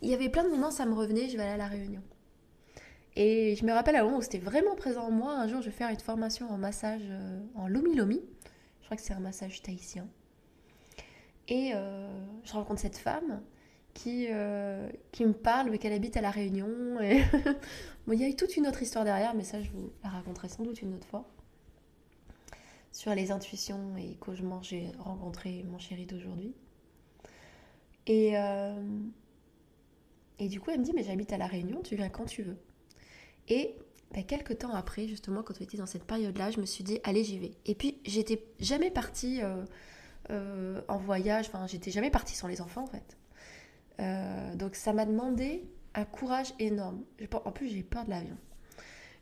il 0.00 0.10
y 0.10 0.14
avait 0.14 0.28
plein 0.28 0.44
de 0.44 0.48
moments, 0.48 0.70
ça 0.70 0.86
me 0.86 0.94
revenait, 0.94 1.28
je 1.28 1.36
vais 1.36 1.42
aller 1.42 1.52
à 1.52 1.56
la 1.56 1.66
réunion. 1.66 2.02
Et 3.16 3.56
je 3.56 3.64
me 3.64 3.72
rappelle 3.72 3.96
à 3.96 4.00
un 4.00 4.04
moment 4.04 4.18
où 4.18 4.22
c'était 4.22 4.38
vraiment 4.38 4.76
présent 4.76 5.06
en 5.06 5.10
moi. 5.10 5.34
Un 5.34 5.48
jour, 5.48 5.60
je 5.60 5.66
vais 5.66 5.76
faire 5.76 5.90
une 5.90 5.98
formation 5.98 6.48
en 6.50 6.56
massage 6.56 7.02
euh, 7.04 7.40
en 7.56 7.66
Lomi 7.66 7.96
Lomi. 7.96 8.22
Je 8.80 8.84
crois 8.84 8.96
que 8.96 9.02
c'est 9.02 9.12
un 9.12 9.20
massage 9.20 9.60
tahitien. 9.60 10.06
Et 11.48 11.72
euh, 11.74 12.06
je 12.44 12.52
rencontre 12.52 12.80
cette 12.80 12.98
femme 12.98 13.42
qui, 13.94 14.26
euh, 14.30 14.88
qui 15.12 15.24
me 15.24 15.32
parle, 15.32 15.70
mais 15.70 15.78
qu'elle 15.78 15.92
habite 15.92 16.16
à 16.16 16.20
La 16.20 16.30
Réunion. 16.30 16.68
Bon, 18.06 18.14
il 18.14 18.20
y 18.20 18.24
a 18.24 18.28
eu 18.28 18.36
toute 18.36 18.56
une 18.56 18.66
autre 18.66 18.80
histoire 18.80 19.04
derrière, 19.04 19.34
mais 19.34 19.44
ça, 19.44 19.60
je 19.60 19.70
vous 19.70 19.92
la 20.02 20.08
raconterai 20.08 20.48
sans 20.48 20.62
doute 20.62 20.80
une 20.80 20.94
autre 20.94 21.06
fois 21.06 21.28
sur 22.90 23.14
les 23.14 23.30
intuitions 23.30 23.98
et 23.98 24.16
comment 24.18 24.62
j'ai 24.62 24.90
rencontré 24.98 25.62
mon 25.64 25.78
chéri 25.78 26.06
d'aujourd'hui. 26.06 26.54
Et, 28.06 28.38
euh, 28.38 28.82
et 30.38 30.48
du 30.48 30.58
coup, 30.58 30.70
elle 30.70 30.80
me 30.80 30.84
dit, 30.84 30.92
mais 30.94 31.02
j'habite 31.02 31.34
à 31.34 31.36
La 31.36 31.46
Réunion, 31.46 31.82
tu 31.82 31.96
viens 31.96 32.08
quand 32.08 32.24
tu 32.24 32.42
veux. 32.42 32.56
Et 33.48 33.76
ben, 34.12 34.24
quelques 34.24 34.58
temps 34.58 34.72
après, 34.72 35.06
justement, 35.06 35.42
quand 35.42 35.54
on 35.60 35.64
était 35.64 35.76
dans 35.76 35.84
cette 35.84 36.04
période-là, 36.04 36.50
je 36.50 36.60
me 36.60 36.66
suis 36.66 36.82
dit, 36.82 37.00
allez, 37.04 37.24
j'y 37.24 37.38
vais. 37.38 37.52
Et 37.66 37.74
puis, 37.74 37.98
j'étais 38.06 38.42
jamais 38.58 38.90
partie 38.90 39.42
euh, 40.30 40.80
en 40.88 40.98
voyage, 40.98 41.46
enfin, 41.48 41.66
j'étais 41.66 41.90
jamais 41.90 42.10
partie 42.10 42.34
sans 42.34 42.48
les 42.48 42.60
enfants, 42.60 42.84
en 42.84 42.86
fait. 42.86 44.56
donc, 44.56 44.74
ça 44.76 44.92
m'a 44.92 45.04
demandé 45.04 45.64
un 45.94 46.04
courage 46.04 46.52
énorme. 46.58 47.02
En 47.32 47.52
plus, 47.52 47.68
j'ai 47.68 47.82
peur 47.82 48.04
de 48.04 48.10
l'avion. 48.10 48.36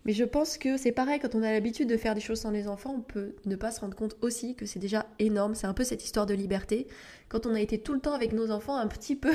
Mais 0.06 0.12
je 0.12 0.22
pense 0.22 0.56
que 0.56 0.76
c'est 0.76 0.92
pareil, 0.92 1.18
quand 1.18 1.34
on 1.34 1.42
a 1.42 1.50
l'habitude 1.50 1.88
de 1.88 1.96
faire 1.96 2.14
des 2.14 2.20
choses 2.20 2.40
sans 2.40 2.52
les 2.52 2.68
enfants, 2.68 2.94
on 2.96 3.00
peut 3.00 3.34
ne 3.44 3.56
pas 3.56 3.72
se 3.72 3.80
rendre 3.80 3.96
compte 3.96 4.16
aussi 4.22 4.54
que 4.54 4.64
c'est 4.64 4.78
déjà 4.78 5.06
énorme. 5.18 5.56
C'est 5.56 5.66
un 5.66 5.74
peu 5.74 5.82
cette 5.82 6.04
histoire 6.04 6.26
de 6.26 6.34
liberté. 6.34 6.86
Quand 7.28 7.44
on 7.44 7.54
a 7.54 7.60
été 7.60 7.80
tout 7.80 7.92
le 7.92 7.98
temps 7.98 8.12
avec 8.12 8.32
nos 8.32 8.52
enfants, 8.52 8.76
un 8.76 8.86
petit 8.86 9.16
peu, 9.16 9.32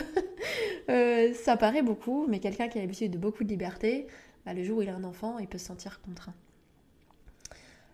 euh, 0.90 1.34
ça 1.34 1.58
paraît 1.58 1.82
beaucoup, 1.82 2.26
mais 2.30 2.40
quelqu'un 2.40 2.70
qui 2.70 2.78
a 2.78 2.82
l'habitude 2.82 3.12
de 3.12 3.18
beaucoup 3.18 3.44
de 3.44 3.50
liberté, 3.50 4.08
bah, 4.46 4.54
le 4.54 4.64
jour 4.64 4.78
où 4.78 4.82
il 4.82 4.88
a 4.88 4.96
un 4.96 5.04
enfant, 5.04 5.40
il 5.40 5.48
peut 5.48 5.58
se 5.58 5.66
sentir 5.66 6.00
contraint. 6.00 6.34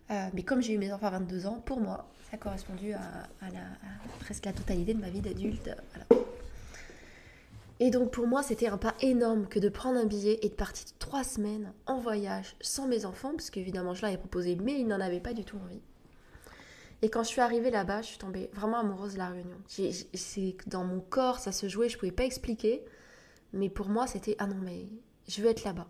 Euh, 0.09 0.27
mais 0.33 0.43
comme 0.43 0.61
j'ai 0.61 0.73
eu 0.73 0.77
mes 0.77 0.91
enfants 0.91 1.07
à 1.07 1.11
22 1.11 1.47
ans, 1.47 1.61
pour 1.65 1.79
moi, 1.79 2.07
ça 2.29 2.35
a 2.35 2.37
correspondu 2.37 2.93
à, 2.93 3.01
presque 4.19 4.45
la 4.45 4.53
totalité 4.53 4.93
de 4.93 4.99
ma 4.99 5.09
vie 5.09 5.21
d'adulte. 5.21 5.69
Et 7.79 7.91
donc 7.91 8.11
pour 8.11 8.25
moi, 8.25 8.41
c'était 8.41 8.67
un 8.67 8.77
pas 8.77 8.95
énorme 9.01 9.47
que 9.47 9.59
de 9.59 9.69
prendre 9.69 9.99
un 9.99 10.05
billet 10.05 10.39
et 10.41 10.49
de 10.49 10.55
partir 10.55 10.85
trois 10.97 11.23
semaines 11.23 11.73
en 11.85 11.99
voyage 11.99 12.55
sans 12.59 12.87
mes 12.87 13.05
enfants, 13.05 13.31
parce 13.31 13.49
qu'évidemment 13.49 13.93
je 13.93 14.01
leur 14.01 14.11
ai 14.11 14.17
proposé, 14.17 14.55
mais 14.55 14.79
ils 14.79 14.87
n'en 14.87 14.99
avaient 14.99 15.19
pas 15.19 15.33
du 15.33 15.45
tout 15.45 15.57
envie. 15.63 15.81
Et 17.03 17.09
quand 17.09 17.21
je 17.21 17.27
suis 17.27 17.41
arrivée 17.41 17.69
là-bas, 17.69 18.01
je 18.01 18.07
suis 18.07 18.17
tombée 18.17 18.49
vraiment 18.53 18.79
amoureuse 18.79 19.13
de 19.13 19.19
la 19.19 19.29
Réunion. 19.29 19.57
C'est 19.67 20.57
dans 20.65 20.83
mon 20.83 20.99
corps, 20.99 21.37
ça 21.37 21.51
se 21.51 21.69
jouait, 21.69 21.89
je 21.89 21.97
pouvais 21.99 22.11
pas 22.11 22.25
expliquer, 22.25 22.83
mais 23.53 23.69
pour 23.69 23.89
moi 23.89 24.07
c'était 24.07 24.35
ah 24.39 24.47
non 24.47 24.57
mais 24.63 24.87
je 25.27 25.41
veux 25.41 25.49
être 25.49 25.63
là-bas. 25.63 25.87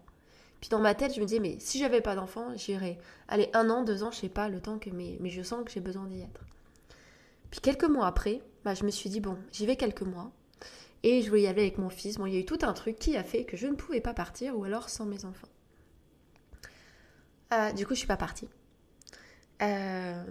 Puis 0.60 0.70
dans 0.70 0.80
ma 0.80 0.96
tête, 0.96 1.14
je 1.14 1.22
me 1.22 1.26
disais 1.26 1.40
mais 1.40 1.58
si 1.60 1.80
j'avais 1.80 2.02
pas 2.02 2.16
d'enfants, 2.16 2.56
j'irais 2.56 2.98
aller 3.28 3.50
un 3.54 3.70
an, 3.70 3.84
deux 3.84 4.04
ans, 4.04 4.12
je 4.12 4.18
sais 4.18 4.30
pas, 4.30 4.50
le 4.50 4.60
temps 4.60 4.80
que 4.80 4.90
mais, 4.90 5.18
mais 5.20 5.30
je 5.30 5.42
sens 5.42 5.64
que 5.64 5.72
j'ai 5.72 5.80
besoin 5.80 6.06
d'y 6.06 6.22
être. 6.22 6.42
Puis 7.52 7.62
quelques 7.62 7.86
mois 7.86 8.08
après, 8.08 8.42
bah, 8.66 8.74
je 8.74 8.84
me 8.84 8.92
suis 8.92 9.10
dit 9.10 9.20
bon, 9.20 9.38
j'y 9.52 9.66
vais 9.66 9.76
quelques 9.76 10.02
mois. 10.02 10.32
Et 11.04 11.22
je 11.22 11.30
voulais 11.30 11.44
y 11.44 11.48
aller 11.48 11.62
avec 11.62 11.78
mon 11.78 11.90
fils. 11.90 12.18
Bon, 12.18 12.26
il 12.26 12.34
y 12.34 12.38
a 12.38 12.40
eu 12.40 12.46
tout 12.46 12.58
un 12.64 12.74
truc 12.74 12.98
qui 12.98 13.16
a 13.16 13.24
fait 13.24 13.46
que 13.46 13.56
je 13.56 13.68
ne 13.68 13.76
pouvais 13.76 14.02
pas 14.02 14.14
partir 14.14 14.58
ou 14.58 14.64
alors 14.64 14.90
sans 14.90 15.06
mes 15.06 15.26
enfants. 15.26 15.48
Euh, 17.54 17.72
du 17.72 17.86
coup, 17.86 17.94
je 17.94 18.00
suis 18.00 18.08
pas 18.08 18.18
partie. 18.18 18.50
Euh, 19.62 20.24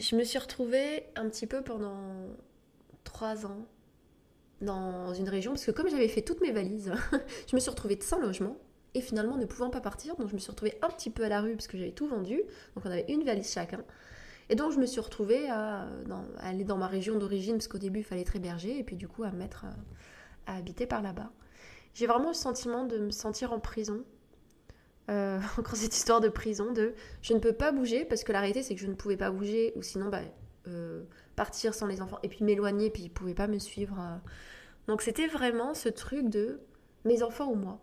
je 0.00 0.16
me 0.16 0.24
suis 0.24 0.38
retrouvée 0.38 1.04
un 1.16 1.28
petit 1.28 1.46
peu 1.46 1.62
pendant 1.62 2.00
trois 3.04 3.46
ans 3.46 3.66
dans 4.60 5.14
une 5.14 5.28
région 5.28 5.52
parce 5.52 5.64
que 5.64 5.70
comme 5.70 5.88
j'avais 5.88 6.08
fait 6.08 6.22
toutes 6.22 6.40
mes 6.40 6.50
valises, 6.50 6.92
je 7.48 7.54
me 7.54 7.60
suis 7.60 7.70
retrouvée 7.70 7.98
sans 8.00 8.18
logement 8.18 8.56
et 8.94 9.00
finalement 9.00 9.36
ne 9.36 9.44
pouvant 9.44 9.70
pas 9.70 9.80
partir, 9.80 10.16
donc 10.16 10.28
je 10.28 10.34
me 10.34 10.38
suis 10.38 10.50
retrouvée 10.50 10.78
un 10.82 10.88
petit 10.88 11.10
peu 11.10 11.24
à 11.24 11.28
la 11.28 11.40
rue 11.40 11.54
parce 11.54 11.66
que 11.66 11.76
j'avais 11.76 11.92
tout 11.92 12.06
vendu. 12.06 12.42
Donc 12.74 12.84
on 12.84 12.90
avait 12.90 13.04
une 13.08 13.24
valise 13.24 13.50
chacun. 13.50 13.84
Et 14.50 14.54
donc 14.54 14.72
je 14.72 14.78
me 14.78 14.86
suis 14.86 15.00
retrouvée 15.00 15.48
à, 15.50 15.86
aller 16.38 16.64
dans 16.64 16.78
ma 16.78 16.86
région 16.86 17.18
d'origine, 17.18 17.54
parce 17.54 17.68
qu'au 17.68 17.78
début 17.78 18.00
il 18.00 18.04
fallait 18.04 18.22
être 18.22 18.36
hébergé, 18.36 18.78
et 18.78 18.84
puis 18.84 18.96
du 18.96 19.06
coup 19.08 19.24
à 19.24 19.30
me 19.30 19.38
mettre 19.38 19.66
à, 20.46 20.56
habiter 20.56 20.86
par 20.86 21.02
là-bas. 21.02 21.30
J'ai 21.94 22.06
vraiment 22.06 22.28
le 22.28 22.34
sentiment 22.34 22.84
de 22.84 22.98
me 22.98 23.10
sentir 23.10 23.52
en 23.52 23.60
prison. 23.60 24.04
Euh, 25.10 25.38
encore 25.58 25.76
cette 25.76 25.94
histoire 25.94 26.20
de 26.20 26.28
prison, 26.28 26.72
de 26.72 26.94
je 27.20 27.34
ne 27.34 27.38
peux 27.38 27.52
pas 27.52 27.72
bouger, 27.72 28.04
parce 28.04 28.24
que 28.24 28.32
la 28.32 28.40
réalité 28.40 28.62
c'est 28.62 28.74
que 28.74 28.80
je 28.80 28.86
ne 28.86 28.94
pouvais 28.94 29.18
pas 29.18 29.30
bouger, 29.30 29.72
ou 29.76 29.82
sinon 29.82 30.08
bah, 30.08 30.22
euh, 30.66 31.02
partir 31.36 31.74
sans 31.74 31.86
les 31.86 32.00
enfants, 32.00 32.18
et 32.22 32.28
puis 32.28 32.42
m'éloigner, 32.42 32.90
puis 32.90 33.02
ils 33.02 33.08
ne 33.08 33.14
pouvaient 33.14 33.34
pas 33.34 33.48
me 33.48 33.58
suivre. 33.58 33.98
Euh. 34.00 34.16
Donc 34.86 35.02
c'était 35.02 35.26
vraiment 35.26 35.74
ce 35.74 35.90
truc 35.90 36.30
de 36.30 36.60
mes 37.04 37.22
enfants 37.22 37.50
ou 37.50 37.54
moi. 37.54 37.80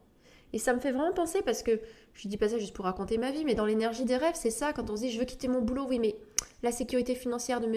Et 0.55 0.57
ça 0.57 0.73
me 0.73 0.79
fait 0.79 0.93
vraiment 0.93 1.11
penser 1.11 1.41
parce 1.41 1.63
que 1.63 1.81
je 2.13 2.29
dis 2.29 2.37
pas 2.37 2.47
ça 2.47 2.57
juste 2.57 2.73
pour 2.73 2.85
raconter 2.85 3.17
ma 3.17 3.29
vie, 3.29 3.43
mais 3.43 3.55
dans 3.55 3.65
l'énergie 3.65 4.05
des 4.05 4.15
rêves, 4.15 4.35
c'est 4.35 4.49
ça 4.49 4.71
quand 4.71 4.89
on 4.89 4.95
se 4.95 5.01
dit 5.01 5.11
je 5.11 5.19
veux 5.19 5.25
quitter 5.25 5.49
mon 5.49 5.59
boulot, 5.59 5.85
oui, 5.85 5.99
mais 5.99 6.15
la 6.63 6.71
sécurité 6.71 7.13
financière 7.13 7.59
de 7.59 7.67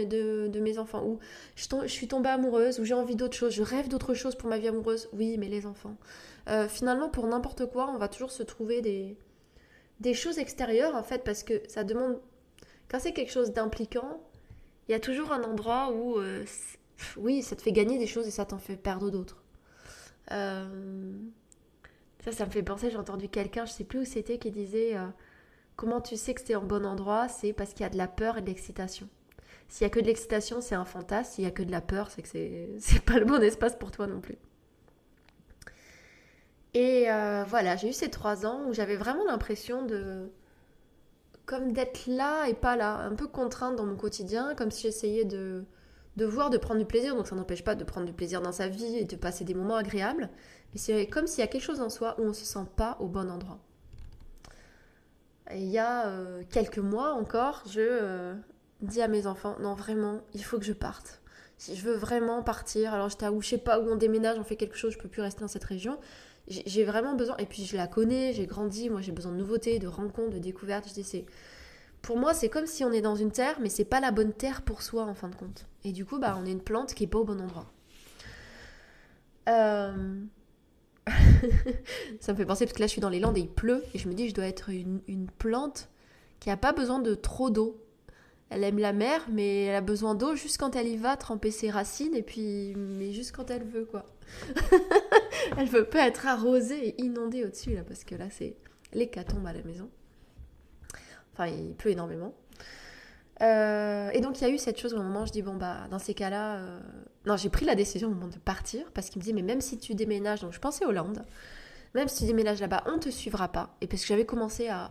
mes, 0.60 0.78
enfants, 0.78 1.04
ou 1.04 1.18
je, 1.56 1.88
suis 1.88 2.06
tombée 2.06 2.28
amoureuse, 2.28 2.78
ou 2.78 2.84
j'ai 2.84 2.94
envie 2.94 3.16
d'autre 3.16 3.36
chose, 3.36 3.52
je 3.52 3.64
rêve 3.64 3.88
d'autre 3.88 4.14
chose 4.14 4.36
pour 4.36 4.48
ma 4.48 4.58
vie 4.58 4.68
amoureuse, 4.68 5.08
oui, 5.12 5.36
mais 5.38 5.48
les 5.48 5.66
enfants. 5.66 5.96
Euh, 6.48 6.68
finalement, 6.68 7.08
pour 7.08 7.26
n'importe 7.26 7.66
quoi, 7.66 7.90
on 7.92 7.98
va 7.98 8.06
toujours 8.06 8.30
se 8.30 8.44
trouver 8.44 8.80
des, 8.80 9.16
des 9.98 10.14
choses 10.14 10.38
extérieures 10.38 10.94
en 10.94 11.02
fait, 11.02 11.24
parce 11.24 11.42
que 11.42 11.60
ça 11.66 11.82
demande. 11.82 12.20
Quand 12.88 13.00
c'est 13.00 13.12
quelque 13.12 13.32
chose 13.32 13.52
d'impliquant, 13.52 14.22
il 14.88 14.92
y 14.92 14.94
a 14.94 15.00
toujours 15.00 15.32
un 15.32 15.42
endroit 15.42 15.90
où, 15.90 16.20
euh, 16.20 16.44
oui, 17.16 17.42
ça 17.42 17.56
te 17.56 17.62
fait 17.62 17.72
gagner 17.72 17.98
des 17.98 18.06
choses 18.06 18.28
et 18.28 18.30
ça 18.30 18.44
t'en 18.44 18.58
fait 18.58 18.76
perdre 18.76 19.10
d'autres. 19.10 19.42
Euh 20.30 20.68
ça, 22.32 22.46
me 22.46 22.50
fait 22.50 22.62
penser, 22.62 22.90
j'ai 22.90 22.96
entendu 22.96 23.28
quelqu'un, 23.28 23.64
je 23.66 23.72
sais 23.72 23.84
plus 23.84 24.00
où 24.00 24.04
c'était, 24.04 24.38
qui 24.38 24.50
disait 24.50 24.96
euh, 24.96 25.06
Comment 25.76 26.00
tu 26.00 26.16
sais 26.16 26.34
que 26.34 26.40
c'est 26.44 26.56
en 26.56 26.64
bon 26.64 26.84
endroit 26.84 27.28
C'est 27.28 27.52
parce 27.52 27.72
qu'il 27.72 27.82
y 27.82 27.86
a 27.86 27.90
de 27.90 27.96
la 27.96 28.08
peur 28.08 28.38
et 28.38 28.42
de 28.42 28.46
l'excitation. 28.46 29.08
S'il 29.68 29.84
y 29.84 29.86
a 29.86 29.90
que 29.90 30.00
de 30.00 30.06
l'excitation, 30.06 30.60
c'est 30.60 30.74
un 30.74 30.84
fantasme. 30.84 31.32
S'il 31.34 31.44
y 31.44 31.46
a 31.46 31.50
que 31.50 31.62
de 31.62 31.70
la 31.70 31.80
peur, 31.80 32.10
c'est 32.10 32.22
que 32.22 32.28
c'est 32.80 33.02
pas 33.04 33.18
le 33.18 33.24
bon 33.24 33.42
espace 33.42 33.76
pour 33.76 33.90
toi 33.90 34.06
non 34.06 34.20
plus. 34.20 34.38
Et 36.74 37.10
euh, 37.10 37.44
voilà, 37.46 37.76
j'ai 37.76 37.90
eu 37.90 37.92
ces 37.92 38.10
trois 38.10 38.44
ans 38.46 38.64
où 38.68 38.72
j'avais 38.74 38.96
vraiment 38.96 39.24
l'impression 39.24 39.84
de. 39.86 40.30
comme 41.46 41.72
d'être 41.72 42.06
là 42.06 42.48
et 42.48 42.54
pas 42.54 42.76
là, 42.76 42.96
un 42.98 43.14
peu 43.14 43.28
contrainte 43.28 43.76
dans 43.76 43.86
mon 43.86 43.96
quotidien, 43.96 44.54
comme 44.54 44.70
si 44.70 44.82
j'essayais 44.82 45.24
de, 45.24 45.64
de 46.18 46.26
voir, 46.26 46.50
de 46.50 46.58
prendre 46.58 46.80
du 46.80 46.86
plaisir. 46.86 47.14
Donc 47.16 47.26
ça 47.26 47.36
n'empêche 47.36 47.64
pas 47.64 47.74
de 47.74 47.84
prendre 47.84 48.06
du 48.06 48.12
plaisir 48.12 48.42
dans 48.42 48.52
sa 48.52 48.68
vie 48.68 48.96
et 48.96 49.04
de 49.04 49.16
passer 49.16 49.44
des 49.44 49.54
moments 49.54 49.76
agréables. 49.76 50.28
Mais 50.72 50.78
c'est 50.78 51.06
comme 51.06 51.26
s'il 51.26 51.40
y 51.40 51.44
a 51.44 51.46
quelque 51.46 51.62
chose 51.62 51.80
en 51.80 51.88
soi 51.88 52.16
où 52.18 52.24
on 52.24 52.28
ne 52.28 52.32
se 52.32 52.44
sent 52.44 52.66
pas 52.76 52.96
au 53.00 53.06
bon 53.06 53.30
endroit. 53.30 53.60
il 55.52 55.68
y 55.68 55.78
a 55.78 56.08
euh, 56.08 56.42
quelques 56.50 56.78
mois 56.78 57.14
encore, 57.14 57.62
je 57.70 57.80
euh, 57.80 58.34
dis 58.82 59.00
à 59.00 59.08
mes 59.08 59.26
enfants, 59.26 59.56
non 59.60 59.74
vraiment, 59.74 60.20
il 60.34 60.44
faut 60.44 60.58
que 60.58 60.64
je 60.64 60.74
parte. 60.74 61.22
Si 61.56 61.74
je 61.74 61.84
veux 61.84 61.94
vraiment 61.94 62.42
partir, 62.42 62.92
alors 62.92 63.08
j'étais 63.08 63.28
où 63.28 63.40
je 63.40 63.48
sais 63.48 63.58
pas 63.58 63.80
où 63.80 63.88
on 63.88 63.96
déménage, 63.96 64.38
on 64.38 64.44
fait 64.44 64.56
quelque 64.56 64.76
chose, 64.76 64.92
je 64.92 64.98
peux 64.98 65.08
plus 65.08 65.22
rester 65.22 65.40
dans 65.40 65.48
cette 65.48 65.64
région. 65.64 65.98
J'ai 66.48 66.84
vraiment 66.84 67.14
besoin, 67.14 67.36
et 67.36 67.46
puis 67.46 67.64
je 67.64 67.76
la 67.76 67.86
connais, 67.86 68.32
j'ai 68.32 68.46
grandi, 68.46 68.88
moi 68.88 69.02
j'ai 69.02 69.12
besoin 69.12 69.32
de 69.32 69.36
nouveautés, 69.36 69.78
de 69.78 69.86
rencontres, 69.86 70.30
de 70.30 70.38
découvertes. 70.38 70.88
Je 70.88 70.94
dis, 70.94 71.04
c'est, 71.04 71.26
pour 72.02 72.18
moi, 72.18 72.34
c'est 72.34 72.48
comme 72.48 72.66
si 72.66 72.84
on 72.84 72.92
est 72.92 73.02
dans 73.02 73.16
une 73.16 73.32
terre, 73.32 73.58
mais 73.60 73.68
c'est 73.68 73.84
pas 73.84 74.00
la 74.00 74.10
bonne 74.10 74.32
terre 74.32 74.62
pour 74.62 74.82
soi 74.82 75.04
en 75.04 75.14
fin 75.14 75.28
de 75.28 75.34
compte. 75.34 75.66
Et 75.84 75.92
du 75.92 76.04
coup, 76.04 76.18
bah, 76.18 76.38
on 76.40 76.46
est 76.46 76.52
une 76.52 76.62
plante 76.62 76.94
qui 76.94 77.04
est 77.04 77.08
pas 77.08 77.18
au 77.18 77.24
bon 77.24 77.40
endroit. 77.40 77.66
Euh, 79.48 80.22
ça 82.20 82.32
me 82.32 82.36
fait 82.36 82.44
penser 82.44 82.66
parce 82.66 82.74
que 82.74 82.80
là 82.80 82.86
je 82.86 82.92
suis 82.92 83.00
dans 83.00 83.08
les 83.08 83.20
Landes 83.20 83.38
et 83.38 83.42
il 83.42 83.48
pleut 83.48 83.82
et 83.94 83.98
je 83.98 84.08
me 84.08 84.14
dis 84.14 84.28
je 84.28 84.34
dois 84.34 84.46
être 84.46 84.70
une, 84.70 85.00
plante 85.38 85.88
qui 86.40 86.50
a 86.50 86.56
pas 86.56 86.72
besoin 86.72 86.98
de 86.98 87.14
trop 87.14 87.50
d'eau. 87.50 87.82
Elle 88.50 88.64
aime 88.64 88.78
la 88.78 88.92
mer 88.92 89.26
mais 89.30 89.64
elle 89.64 89.74
a 89.74 89.80
besoin 89.80 90.14
d'eau 90.14 90.34
juste 90.34 90.58
quand 90.58 90.76
elle 90.76 90.88
y 90.88 90.96
va 90.96 91.16
tremper 91.16 91.50
ses 91.50 91.70
racines 91.70 92.14
et 92.14 92.22
puis 92.22 92.74
mais 92.76 93.12
juste 93.12 93.34
quand 93.34 93.50
elle 93.50 93.64
veut 93.64 93.84
quoi. 93.84 94.04
elle 95.56 95.68
veut 95.68 95.84
pas 95.84 96.06
être 96.06 96.26
arrosée 96.26 96.88
et 96.88 97.02
inondée 97.02 97.44
au-dessus 97.44 97.74
là 97.74 97.82
parce 97.86 98.04
que 98.04 98.14
là 98.14 98.28
c'est 98.30 98.56
l'hécatombe 98.92 99.46
à 99.46 99.52
la 99.52 99.62
maison. 99.62 99.88
Enfin 101.38 101.50
il 101.50 101.74
pleut 101.74 101.92
énormément. 101.92 102.34
Euh, 103.40 104.10
et 104.10 104.20
donc 104.20 104.40
il 104.40 104.44
y 104.48 104.50
a 104.50 104.52
eu 104.52 104.58
cette 104.58 104.80
chose 104.80 104.94
au 104.94 104.96
moment 105.00 105.22
où 105.22 105.26
je 105.26 105.30
dis 105.30 105.42
bon 105.42 105.54
bah 105.54 105.86
dans 105.90 106.00
ces 106.00 106.12
cas-là, 106.12 106.56
euh, 106.56 106.80
non 107.24 107.36
j'ai 107.36 107.50
pris 107.50 107.64
la 107.64 107.76
décision 107.76 108.08
au 108.08 108.10
moment 108.10 108.26
de 108.26 108.38
partir 108.38 108.90
parce 108.92 109.10
qu'il 109.10 109.20
me 109.20 109.24
dit 109.24 109.32
mais 109.32 109.42
même 109.42 109.60
si 109.60 109.78
tu 109.78 109.94
déménages, 109.94 110.40
donc 110.40 110.52
je 110.52 110.58
pensais 110.58 110.84
Hollande, 110.84 111.24
même 111.94 112.08
si 112.08 112.20
tu 112.20 112.26
déménages 112.26 112.60
là-bas, 112.60 112.82
on 112.86 112.98
te 112.98 113.08
suivra 113.10 113.48
pas. 113.48 113.76
Et 113.80 113.86
parce 113.86 114.02
que 114.02 114.08
j'avais 114.08 114.26
commencé 114.26 114.68
à, 114.68 114.90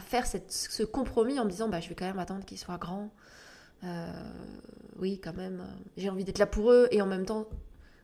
faire 0.00 0.26
ce 0.26 0.82
compromis 0.82 1.38
en 1.40 1.44
me 1.44 1.50
disant 1.50 1.68
bah 1.68 1.80
je 1.80 1.88
vais 1.88 1.94
quand 1.94 2.06
même 2.06 2.18
attendre 2.18 2.44
qu'il 2.44 2.58
soit 2.58 2.76
grand. 2.76 3.10
Euh, 3.84 4.12
oui 4.98 5.18
quand 5.18 5.34
même, 5.34 5.64
j'ai 5.96 6.10
envie 6.10 6.24
d'être 6.24 6.38
là 6.38 6.46
pour 6.46 6.70
eux 6.70 6.86
et 6.90 7.00
en 7.00 7.06
même 7.06 7.24
temps 7.24 7.48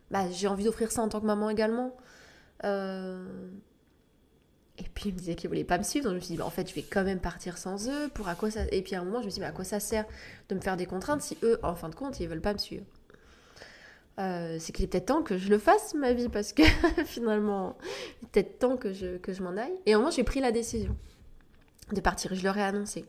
bah, 0.09 0.29
j'ai 0.31 0.47
envie 0.47 0.63
d'offrir 0.63 0.91
ça 0.91 1.03
en 1.03 1.07
tant 1.09 1.21
que 1.21 1.27
maman 1.27 1.51
également. 1.51 1.95
Et 4.79 4.83
puis 4.93 5.09
il 5.09 5.13
me 5.13 5.19
disait 5.19 5.35
qu'il 5.35 5.49
voulait 5.49 5.63
pas 5.63 5.77
me 5.77 5.83
suivre, 5.83 6.05
donc 6.05 6.13
je 6.13 6.15
me 6.15 6.21
suis 6.21 6.31
dit, 6.33 6.37
bah, 6.37 6.45
en 6.45 6.49
fait, 6.49 6.69
je 6.69 6.73
vais 6.73 6.83
quand 6.83 7.03
même 7.03 7.19
partir 7.19 7.57
sans 7.57 7.89
eux. 7.89 8.09
Pour 8.13 8.29
à 8.29 8.35
quoi 8.35 8.49
ça 8.49 8.61
Et 8.71 8.81
puis 8.81 8.95
à 8.95 9.01
un 9.01 9.03
moment, 9.03 9.19
je 9.19 9.25
me 9.25 9.29
suis 9.29 9.35
dit, 9.35 9.41
mais 9.41 9.47
à 9.47 9.51
quoi 9.51 9.65
ça 9.65 9.79
sert 9.79 10.05
de 10.47 10.55
me 10.55 10.61
faire 10.61 10.77
des 10.77 10.85
contraintes 10.85 11.21
si 11.21 11.37
eux, 11.43 11.59
en 11.63 11.75
fin 11.75 11.89
de 11.89 11.95
compte, 11.95 12.19
ils 12.19 12.27
veulent 12.27 12.41
pas 12.41 12.53
me 12.53 12.57
suivre? 12.57 12.85
Euh, 14.19 14.57
C'est 14.59 14.71
qu'il 14.71 14.85
est 14.85 14.87
peut-être 14.87 15.07
temps 15.07 15.21
que 15.21 15.37
je 15.37 15.49
le 15.49 15.57
fasse 15.57 15.93
ma 15.93 16.13
vie 16.13 16.29
parce 16.29 16.53
que 16.53 16.63
finalement, 17.05 17.77
il 18.21 18.25
est 18.25 18.29
peut-être 18.31 18.59
temps 18.59 18.77
que 18.77 18.93
je, 18.93 19.17
que 19.17 19.33
je 19.33 19.43
m'en 19.43 19.57
aille. 19.57 19.75
Et 19.85 19.93
à 19.93 19.95
un 19.97 19.99
moment, 19.99 20.11
j'ai 20.11 20.23
pris 20.23 20.39
la 20.39 20.51
décision 20.51 20.95
de 21.91 22.01
partir. 22.01 22.33
Je 22.33 22.43
leur 22.43 22.57
ai 22.57 22.63
annoncé. 22.63 23.05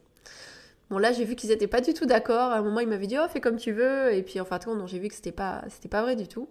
Bon, 0.90 0.98
là, 0.98 1.12
j'ai 1.12 1.24
vu 1.24 1.36
qu'ils 1.36 1.52
étaient 1.52 1.68
pas 1.68 1.80
du 1.80 1.94
tout 1.94 2.06
d'accord. 2.06 2.50
À 2.50 2.56
un 2.56 2.62
moment, 2.62 2.80
ils 2.80 2.88
m'avaient 2.88 3.06
dit, 3.06 3.16
oh, 3.16 3.28
fais 3.28 3.40
comme 3.40 3.56
tu 3.56 3.70
veux. 3.70 4.12
Et 4.12 4.22
puis 4.24 4.40
en 4.40 4.44
fin 4.44 4.58
de 4.58 4.64
compte, 4.64 4.88
j'ai 4.88 4.98
vu 4.98 5.08
que 5.08 5.14
c'était 5.14 5.30
pas, 5.30 5.62
pas 5.88 6.02
vrai 6.02 6.16
du 6.16 6.26
tout. 6.26 6.48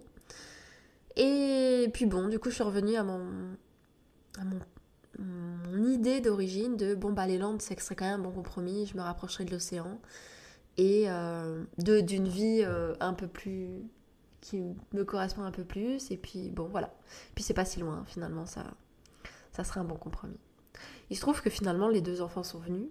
Et 1.16 1.90
puis 1.92 2.06
bon, 2.06 2.28
du 2.28 2.38
coup, 2.38 2.48
je 2.50 2.54
suis 2.54 2.64
revenue 2.64 2.96
à 2.96 3.02
mon, 3.02 3.20
à 4.38 4.44
mon 4.44 4.58
mon 5.20 5.84
idée 5.84 6.20
d'origine 6.20 6.76
de 6.76 6.94
bon 6.94 7.12
bah 7.12 7.26
les 7.26 7.38
Landes 7.38 7.60
c'est 7.60 7.74
que 7.74 7.82
ce 7.82 7.88
serait 7.88 7.96
quand 7.96 8.06
même 8.06 8.20
un 8.20 8.22
bon 8.22 8.32
compromis, 8.32 8.86
je 8.86 8.96
me 8.96 9.02
rapprocherai 9.02 9.44
de 9.44 9.50
l'océan 9.50 10.00
et 10.76 11.04
euh, 11.08 11.62
de 11.78 12.00
d'une 12.00 12.28
vie 12.28 12.62
euh, 12.64 12.94
un 13.00 13.12
peu 13.12 13.26
plus 13.28 13.68
qui 14.40 14.62
me 14.94 15.04
correspond 15.04 15.42
un 15.42 15.50
peu 15.50 15.64
plus 15.64 16.10
et 16.10 16.16
puis 16.16 16.48
bon 16.50 16.64
voilà. 16.64 16.94
Puis 17.34 17.44
c'est 17.44 17.54
pas 17.54 17.66
si 17.66 17.80
loin 17.80 18.04
finalement 18.06 18.46
ça 18.46 18.64
ça 19.52 19.64
serait 19.64 19.80
un 19.80 19.84
bon 19.84 19.96
compromis. 19.96 20.38
Il 21.10 21.16
se 21.16 21.20
trouve 21.20 21.42
que 21.42 21.50
finalement 21.50 21.88
les 21.88 22.00
deux 22.00 22.22
enfants 22.22 22.42
sont 22.42 22.58
venus 22.58 22.88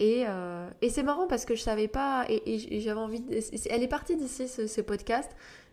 et, 0.00 0.24
euh, 0.26 0.68
et 0.82 0.90
c'est 0.90 1.02
marrant 1.02 1.28
parce 1.28 1.44
que 1.44 1.54
je 1.54 1.62
savais 1.62 1.88
pas 1.88 2.26
et, 2.28 2.80
j'avais 2.80 3.00
envie 3.00 3.20
de, 3.20 3.38
elle 3.70 3.82
est 3.82 3.88
partie 3.88 4.16
d'ici 4.16 4.48
ce, 4.48 4.80
podcast 4.80 5.30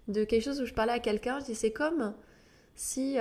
de 0.08 0.24
quelque 0.24 0.44
chose 0.44 0.62
où 0.62 0.66
je 0.66 0.74
parlais 0.74 0.94
à 0.94 1.00
quelqu'un 1.00 1.40
je 1.40 1.46
dis 1.46 1.56
c'est 1.56 1.72
comme 1.72 2.14
si 2.76 3.18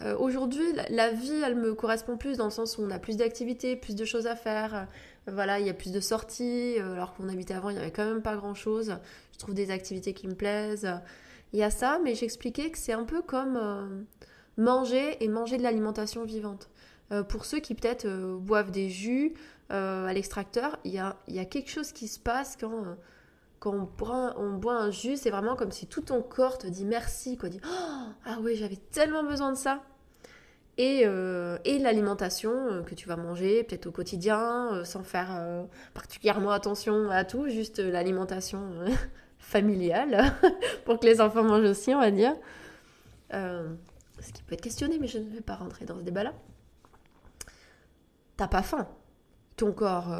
euh, 0.00 0.16
aujourd'hui, 0.16 0.64
la, 0.88 1.10
vie, 1.10 1.42
elle 1.44 1.54
me 1.54 1.74
correspond 1.74 2.16
plus 2.16 2.38
dans 2.38 2.46
le 2.46 2.50
sens 2.50 2.78
où 2.78 2.82
on 2.82 2.90
a 2.90 2.98
plus 2.98 3.16
d'activités, 3.16 3.76
plus 3.76 3.94
de 3.94 4.04
choses 4.04 4.26
à 4.26 4.36
faire. 4.36 4.74
Euh, 4.74 4.84
voilà, 5.32 5.60
il 5.60 5.66
y 5.66 5.70
a 5.70 5.74
plus 5.74 5.92
de 5.92 6.00
sorties, 6.00 6.76
euh, 6.78 6.94
alors 6.94 7.14
qu'on 7.14 7.28
habitait 7.28 7.54
avant, 7.54 7.70
il 7.70 7.74
n'y 7.74 7.80
avait 7.80 7.92
quand 7.92 8.06
même 8.06 8.22
pas 8.22 8.36
grand-chose. 8.36 8.96
Je 9.32 9.38
trouve 9.38 9.54
des 9.54 9.70
activités 9.70 10.14
qui 10.14 10.28
me 10.28 10.34
plaisent. 10.34 10.88
Il 11.52 11.58
y 11.58 11.62
a 11.62 11.70
ça, 11.70 12.00
mais 12.02 12.14
j'expliquais 12.14 12.70
que 12.70 12.78
c'est 12.78 12.94
un 12.94 13.04
peu 13.04 13.20
comme 13.20 14.06
manger 14.56 15.22
et 15.22 15.28
manger 15.28 15.58
de 15.58 15.62
l'alimentation 15.62 16.24
vivante. 16.24 16.70
pour 17.28 17.44
ceux 17.44 17.60
qui 17.60 17.74
peut-être 17.74 18.08
boivent 18.38 18.70
des 18.70 18.88
jus 18.88 19.34
à 19.68 20.10
l'extracteur, 20.14 20.78
il 20.84 20.92
y 20.92 20.98
a, 20.98 21.16
y 21.28 21.38
a, 21.38 21.44
quelque 21.44 21.70
chose 21.70 21.92
qui 21.92 22.08
se 22.08 22.18
passe 22.18 22.56
quand 22.58 22.96
quand 23.62 23.88
on 24.36 24.50
boit, 24.50 24.74
un 24.74 24.90
jus, 24.90 25.16
c'est 25.16 25.30
vraiment 25.30 25.54
comme 25.54 25.70
si 25.70 25.86
tout 25.86 26.00
ton 26.00 26.20
corps 26.20 26.58
te 26.58 26.66
dit 26.66 26.84
merci, 26.84 27.36
quoi. 27.36 27.48
Dit 27.48 27.60
oh, 27.64 28.08
ah 28.24 28.38
oui, 28.42 28.56
j'avais 28.56 28.76
tellement 28.90 29.22
besoin 29.22 29.52
de 29.52 29.56
ça. 29.56 29.84
Et, 30.78 31.02
euh, 31.04 31.58
et 31.64 31.78
l'alimentation 31.78 32.50
euh, 32.50 32.82
que 32.82 32.96
tu 32.96 33.06
vas 33.06 33.14
manger, 33.14 33.62
peut-être 33.62 33.86
au 33.86 33.92
quotidien, 33.92 34.72
euh, 34.72 34.84
sans 34.84 35.04
faire 35.04 35.40
particulièrement 35.94 36.50
attention 36.50 37.08
à 37.08 37.24
tout, 37.24 37.48
juste 37.48 37.78
l'alimentation 37.78 38.68
familiale, 39.38 40.34
pour 40.84 40.98
que 40.98 41.06
les 41.06 41.20
enfants 41.20 41.44
mangent 41.44 41.70
aussi, 41.70 41.94
on 41.94 42.00
va 42.00 42.10
dire. 42.10 42.34
ce 43.30 44.32
qui 44.34 44.42
peut 44.42 44.54
être 44.54 44.60
questionné, 44.60 44.98
mais 44.98 45.06
je 45.06 45.18
ne 45.18 45.30
vais 45.30 45.40
pas 45.40 45.54
rentrer 45.54 45.84
dans 45.84 45.98
ce 45.98 46.02
débat-là. 46.02 46.32
T'as 48.36 48.48
pas 48.48 48.62
faim. 48.62 48.88
Ton 49.56 49.70
corps, 49.70 50.12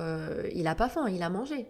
il 0.54 0.68
a 0.68 0.76
pas 0.76 0.88
faim, 0.88 1.08
il 1.08 1.24
a 1.24 1.30
mangé. 1.30 1.66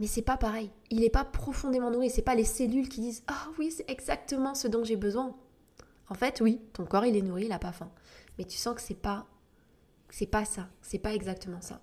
Mais 0.00 0.06
c'est 0.06 0.22
pas 0.22 0.38
pareil. 0.38 0.70
Il 0.88 1.00
n'est 1.00 1.10
pas 1.10 1.24
profondément 1.24 1.90
nourri. 1.90 2.10
C'est 2.10 2.22
pas 2.22 2.34
les 2.34 2.44
cellules 2.44 2.88
qui 2.88 3.02
disent 3.02 3.22
Ah 3.28 3.48
oui, 3.58 3.70
c'est 3.70 3.88
exactement 3.88 4.54
ce 4.54 4.66
dont 4.66 4.82
j'ai 4.82 4.96
besoin. 4.96 5.36
En 6.08 6.14
fait, 6.14 6.40
oui, 6.40 6.60
ton 6.72 6.86
corps 6.86 7.04
il 7.04 7.16
est 7.16 7.22
nourri, 7.22 7.44
il 7.44 7.50
n'a 7.50 7.58
pas 7.58 7.70
faim. 7.70 7.90
Mais 8.38 8.44
tu 8.44 8.56
sens 8.56 8.74
que 8.74 8.80
c'est 8.80 8.94
pas 8.94 9.26
c'est 10.08 10.26
pas 10.26 10.44
ça, 10.44 10.68
c'est 10.82 10.98
pas 10.98 11.14
exactement 11.14 11.60
ça. 11.60 11.80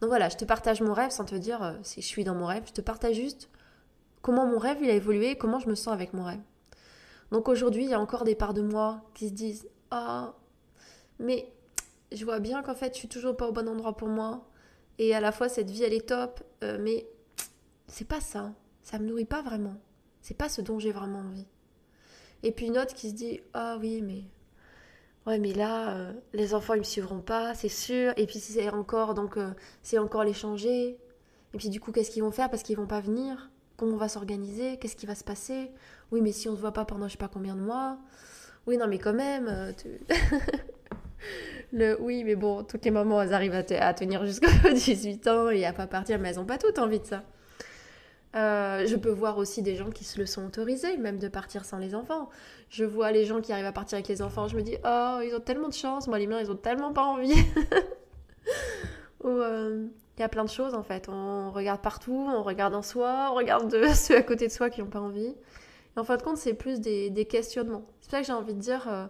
Donc 0.00 0.08
voilà, 0.08 0.28
je 0.28 0.36
te 0.36 0.44
partage 0.44 0.82
mon 0.82 0.92
rêve 0.92 1.10
sans 1.10 1.24
te 1.24 1.34
dire 1.34 1.62
euh, 1.62 1.72
si 1.82 2.02
je 2.02 2.06
suis 2.06 2.24
dans 2.24 2.34
mon 2.34 2.44
rêve, 2.44 2.64
je 2.66 2.72
te 2.72 2.80
partage 2.82 3.16
juste 3.16 3.48
comment 4.20 4.44
mon 4.46 4.58
rêve 4.58 4.78
il 4.82 4.90
a 4.90 4.94
évolué, 4.94 5.36
comment 5.36 5.58
je 5.58 5.68
me 5.68 5.74
sens 5.74 5.94
avec 5.94 6.12
mon 6.12 6.24
rêve. 6.24 6.42
Donc 7.30 7.48
aujourd'hui, 7.48 7.84
il 7.84 7.90
y 7.90 7.94
a 7.94 8.00
encore 8.00 8.24
des 8.24 8.34
parts 8.34 8.52
de 8.52 8.60
moi 8.60 9.02
qui 9.14 9.28
se 9.28 9.32
disent 9.32 9.68
"Ah, 9.90 10.34
mais 11.18 11.50
je 12.12 12.24
vois 12.24 12.40
bien 12.40 12.62
qu'en 12.62 12.74
fait, 12.74 12.92
je 12.94 12.98
suis 12.98 13.08
toujours 13.08 13.36
pas 13.36 13.48
au 13.48 13.52
bon 13.52 13.68
endroit 13.68 13.96
pour 13.96 14.08
moi 14.08 14.46
et 14.98 15.14
à 15.14 15.20
la 15.20 15.32
fois 15.32 15.48
cette 15.48 15.70
vie 15.70 15.82
elle 15.82 15.94
est 15.94 16.08
top, 16.08 16.42
euh, 16.62 16.78
mais 16.80 17.06
c'est 17.88 18.06
pas 18.06 18.20
ça, 18.20 18.52
ça 18.82 18.98
me 18.98 19.06
nourrit 19.06 19.24
pas 19.24 19.42
vraiment. 19.42 19.76
C'est 20.20 20.36
pas 20.36 20.48
ce 20.48 20.62
dont 20.62 20.78
j'ai 20.78 20.92
vraiment 20.92 21.20
envie." 21.20 21.46
Et 22.44 22.52
puis 22.52 22.66
une 22.66 22.78
autre 22.78 22.94
qui 22.94 23.08
se 23.10 23.14
dit 23.14 23.40
Ah 23.54 23.78
oui, 23.80 24.02
mais. 24.02 24.22
Ouais, 25.26 25.38
mais 25.38 25.54
là, 25.54 25.96
euh, 25.96 26.12
les 26.34 26.52
enfants, 26.54 26.74
ils 26.74 26.80
me 26.80 26.84
suivront 26.84 27.20
pas, 27.20 27.54
c'est 27.54 27.70
sûr. 27.70 28.12
Et 28.18 28.26
puis 28.26 28.38
c'est 28.38 28.68
encore, 28.68 29.14
donc, 29.14 29.38
euh, 29.38 29.50
c'est 29.82 29.96
encore 29.98 30.22
les 30.24 30.34
changer. 30.34 30.98
Et 31.54 31.58
puis 31.58 31.70
du 31.70 31.80
coup, 31.80 31.92
qu'est-ce 31.92 32.10
qu'ils 32.10 32.22
vont 32.22 32.30
faire? 32.30 32.50
Parce 32.50 32.62
qu'ils 32.62 32.76
vont 32.76 32.86
pas 32.86 33.00
venir 33.00 33.50
Comment 33.76 33.94
on 33.94 33.96
va 33.96 34.08
s'organiser? 34.08 34.76
Qu'est-ce 34.76 34.94
qui 34.96 35.06
va 35.06 35.14
se 35.14 35.24
passer? 35.24 35.70
Oui, 36.12 36.20
mais 36.20 36.32
si 36.32 36.48
on 36.48 36.54
se 36.54 36.60
voit 36.60 36.72
pas 36.72 36.84
pendant 36.84 37.08
je 37.08 37.12
sais 37.12 37.18
pas 37.18 37.28
combien 37.28 37.56
de 37.56 37.60
mois 37.60 37.98
Oui, 38.66 38.76
non, 38.76 38.86
mais 38.86 38.98
quand 38.98 39.14
même. 39.14 39.48
Euh, 39.48 39.72
Le 41.74 42.00
oui, 42.00 42.22
mais 42.22 42.36
bon, 42.36 42.62
toutes 42.62 42.84
les 42.84 42.92
mamans, 42.92 43.20
elles 43.20 43.34
arrivent 43.34 43.54
à, 43.54 43.86
à 43.86 43.94
tenir 43.94 44.24
jusqu'à 44.24 44.48
18 44.72 45.26
ans 45.26 45.50
et 45.50 45.64
à 45.66 45.72
pas 45.72 45.88
partir, 45.88 46.20
mais 46.20 46.30
elles 46.30 46.38
ont 46.38 46.44
pas 46.46 46.56
toutes 46.56 46.78
envie 46.78 47.00
de 47.00 47.04
ça. 47.06 47.24
Euh, 48.36 48.86
je 48.86 48.96
peux 48.96 49.10
voir 49.10 49.38
aussi 49.38 49.60
des 49.60 49.74
gens 49.74 49.90
qui 49.90 50.04
se 50.04 50.18
le 50.18 50.26
sont 50.26 50.46
autorisés, 50.46 50.96
même 50.96 51.18
de 51.18 51.28
partir 51.28 51.64
sans 51.64 51.78
les 51.78 51.96
enfants. 51.96 52.30
Je 52.68 52.84
vois 52.84 53.10
les 53.10 53.24
gens 53.24 53.40
qui 53.40 53.52
arrivent 53.52 53.66
à 53.66 53.72
partir 53.72 53.96
avec 53.96 54.08
les 54.08 54.22
enfants, 54.22 54.46
je 54.46 54.56
me 54.56 54.62
dis, 54.62 54.76
oh, 54.84 55.18
ils 55.22 55.34
ont 55.36 55.40
tellement 55.40 55.68
de 55.68 55.74
chance, 55.74 56.06
moi 56.06 56.18
les 56.18 56.28
miens, 56.28 56.40
ils 56.40 56.50
ont 56.50 56.56
tellement 56.56 56.92
pas 56.92 57.04
envie. 57.04 57.34
Euh, 59.26 59.86
il 60.18 60.20
y 60.20 60.22
a 60.22 60.28
plein 60.28 60.44
de 60.44 60.50
choses 60.50 60.74
en 60.74 60.82
fait. 60.82 61.08
On 61.08 61.50
regarde 61.50 61.80
partout, 61.80 62.28
on 62.28 62.42
regarde 62.42 62.74
en 62.74 62.82
soi, 62.82 63.30
on 63.32 63.34
regarde 63.34 63.70
de 63.70 63.86
ceux 63.94 64.18
à 64.18 64.22
côté 64.22 64.46
de 64.48 64.52
soi 64.52 64.68
qui 64.68 64.82
n'ont 64.82 64.90
pas 64.90 65.00
envie. 65.00 65.34
Et 65.96 65.98
en 65.98 66.04
fin 66.04 66.18
de 66.18 66.22
compte, 66.22 66.36
c'est 66.36 66.52
plus 66.52 66.78
des, 66.78 67.26
questionnements. 67.26 67.86
C'est 68.02 68.10
ça 68.10 68.20
que 68.20 68.26
j'ai 68.26 68.34
envie 68.34 68.52
de 68.52 68.60
dire, 68.60 68.86
euh, 68.86 69.06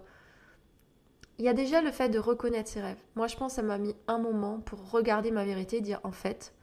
il 1.38 1.44
y 1.44 1.48
a 1.48 1.54
déjà 1.54 1.82
le 1.82 1.90
fait 1.90 2.08
de 2.08 2.18
reconnaître 2.18 2.70
ses 2.70 2.80
rêves. 2.80 3.02
Moi, 3.16 3.26
je 3.26 3.36
pense 3.36 3.52
que 3.52 3.56
ça 3.56 3.62
m'a 3.62 3.78
mis 3.78 3.94
un 4.06 4.18
moment 4.18 4.60
pour 4.60 4.90
regarder 4.90 5.30
ma 5.30 5.44
vérité, 5.44 5.80
dire 5.80 6.00
en 6.04 6.12
fait, 6.12 6.54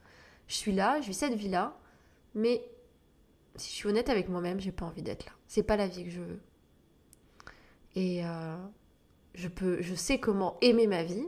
je 0.47 0.55
suis 0.55 0.71
là, 0.71 1.01
je 1.01 1.07
vis 1.07 1.13
cette 1.13 1.33
vie-là, 1.33 1.77
mais 2.35 2.63
si 3.55 3.69
je 3.69 3.75
suis 3.75 3.89
honnête 3.89 4.09
avec 4.09 4.29
moi-même, 4.29 4.59
j'ai 4.59 4.71
pas 4.71 4.85
envie 4.85 5.01
d'être 5.01 5.25
là. 5.25 5.33
C'est 5.47 5.63
pas 5.63 5.75
la 5.75 5.87
vie 5.87 6.05
que 6.05 6.09
je 6.09 6.21
veux. 6.21 6.39
Et 7.95 8.25
euh, 8.25 8.55
je 9.33 9.49
peux, 9.49 9.81
je 9.81 9.95
sais 9.95 10.19
comment 10.19 10.57
aimer 10.61 10.87
ma 10.87 11.03
vie, 11.03 11.27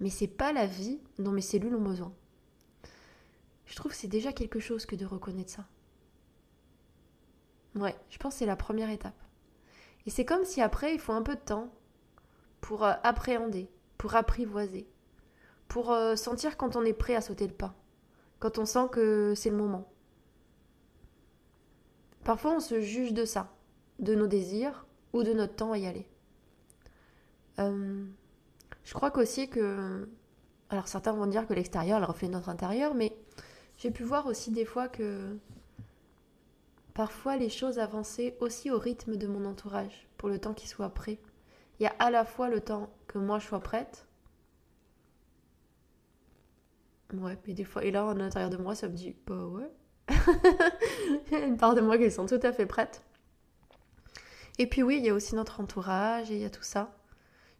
mais 0.00 0.08
c'est 0.08 0.26
pas 0.26 0.52
la 0.52 0.66
vie 0.66 1.00
dont 1.18 1.32
mes 1.32 1.42
cellules 1.42 1.74
ont 1.74 1.82
besoin. 1.82 2.12
Je 3.66 3.76
trouve 3.76 3.92
que 3.92 3.98
c'est 3.98 4.08
déjà 4.08 4.32
quelque 4.32 4.60
chose 4.60 4.86
que 4.86 4.96
de 4.96 5.04
reconnaître 5.04 5.50
ça. 5.50 5.66
Ouais, 7.74 7.96
je 8.08 8.18
pense 8.18 8.34
que 8.34 8.38
c'est 8.40 8.46
la 8.46 8.56
première 8.56 8.90
étape. 8.90 9.20
Et 10.06 10.10
c'est 10.10 10.24
comme 10.24 10.44
si 10.44 10.60
après, 10.60 10.94
il 10.94 11.00
faut 11.00 11.12
un 11.12 11.22
peu 11.22 11.34
de 11.34 11.40
temps 11.40 11.72
pour 12.64 12.82
euh, 12.82 12.94
appréhender, 13.02 13.68
pour 13.98 14.16
apprivoiser, 14.16 14.88
pour 15.68 15.92
euh, 15.92 16.16
sentir 16.16 16.56
quand 16.56 16.76
on 16.76 16.84
est 16.86 16.94
prêt 16.94 17.14
à 17.14 17.20
sauter 17.20 17.46
le 17.46 17.52
pas, 17.52 17.74
quand 18.38 18.56
on 18.56 18.64
sent 18.64 18.88
que 18.90 19.34
c'est 19.36 19.50
le 19.50 19.56
moment. 19.56 19.86
Parfois, 22.24 22.52
on 22.52 22.60
se 22.60 22.80
juge 22.80 23.12
de 23.12 23.26
ça, 23.26 23.52
de 23.98 24.14
nos 24.14 24.26
désirs 24.26 24.86
ou 25.12 25.22
de 25.22 25.34
notre 25.34 25.54
temps 25.54 25.72
à 25.72 25.78
y 25.78 25.86
aller. 25.86 26.08
Euh, 27.58 28.06
je 28.82 28.94
crois 28.94 29.10
qu'aussi 29.10 29.50
que. 29.50 30.08
Alors, 30.70 30.88
certains 30.88 31.12
vont 31.12 31.26
dire 31.26 31.46
que 31.46 31.52
l'extérieur, 31.52 32.06
reflète 32.06 32.30
notre 32.30 32.48
intérieur, 32.48 32.94
mais 32.94 33.14
j'ai 33.76 33.90
pu 33.90 34.04
voir 34.04 34.26
aussi 34.26 34.50
des 34.50 34.64
fois 34.64 34.88
que. 34.88 35.36
Parfois, 36.94 37.36
les 37.36 37.50
choses 37.50 37.78
avançaient 37.78 38.38
aussi 38.40 38.70
au 38.70 38.78
rythme 38.78 39.16
de 39.16 39.26
mon 39.26 39.44
entourage, 39.44 40.08
pour 40.16 40.30
le 40.30 40.38
temps 40.38 40.54
qu'il 40.54 40.68
soit 40.68 40.88
prêt. 40.88 41.18
Il 41.78 41.84
y 41.84 41.86
a 41.86 41.94
à 41.98 42.10
la 42.10 42.24
fois 42.24 42.48
le 42.48 42.60
temps 42.60 42.90
que 43.06 43.18
moi 43.18 43.38
je 43.38 43.46
sois 43.46 43.60
prête. 43.60 44.06
Ouais, 47.12 47.38
mais 47.46 47.54
des 47.54 47.64
fois, 47.64 47.84
et 47.84 47.90
là, 47.90 48.04
en 48.04 48.18
intérieur 48.18 48.50
de 48.50 48.56
moi, 48.56 48.74
ça 48.74 48.88
me 48.88 48.94
dit, 48.94 49.14
bah 49.26 49.44
ouais, 49.46 49.70
il 50.08 51.32
y 51.32 51.34
a 51.36 51.46
une 51.46 51.56
part 51.56 51.74
de 51.74 51.80
moi 51.80 51.96
qui 51.98 52.10
sont 52.10 52.26
tout 52.26 52.40
à 52.42 52.52
fait 52.52 52.66
prêtes. 52.66 53.04
Et 54.58 54.66
puis 54.68 54.82
oui, 54.82 54.98
il 54.98 55.04
y 55.04 55.10
a 55.10 55.14
aussi 55.14 55.34
notre 55.34 55.60
entourage 55.60 56.30
et 56.30 56.34
il 56.34 56.40
y 56.40 56.44
a 56.44 56.50
tout 56.50 56.62
ça. 56.62 56.96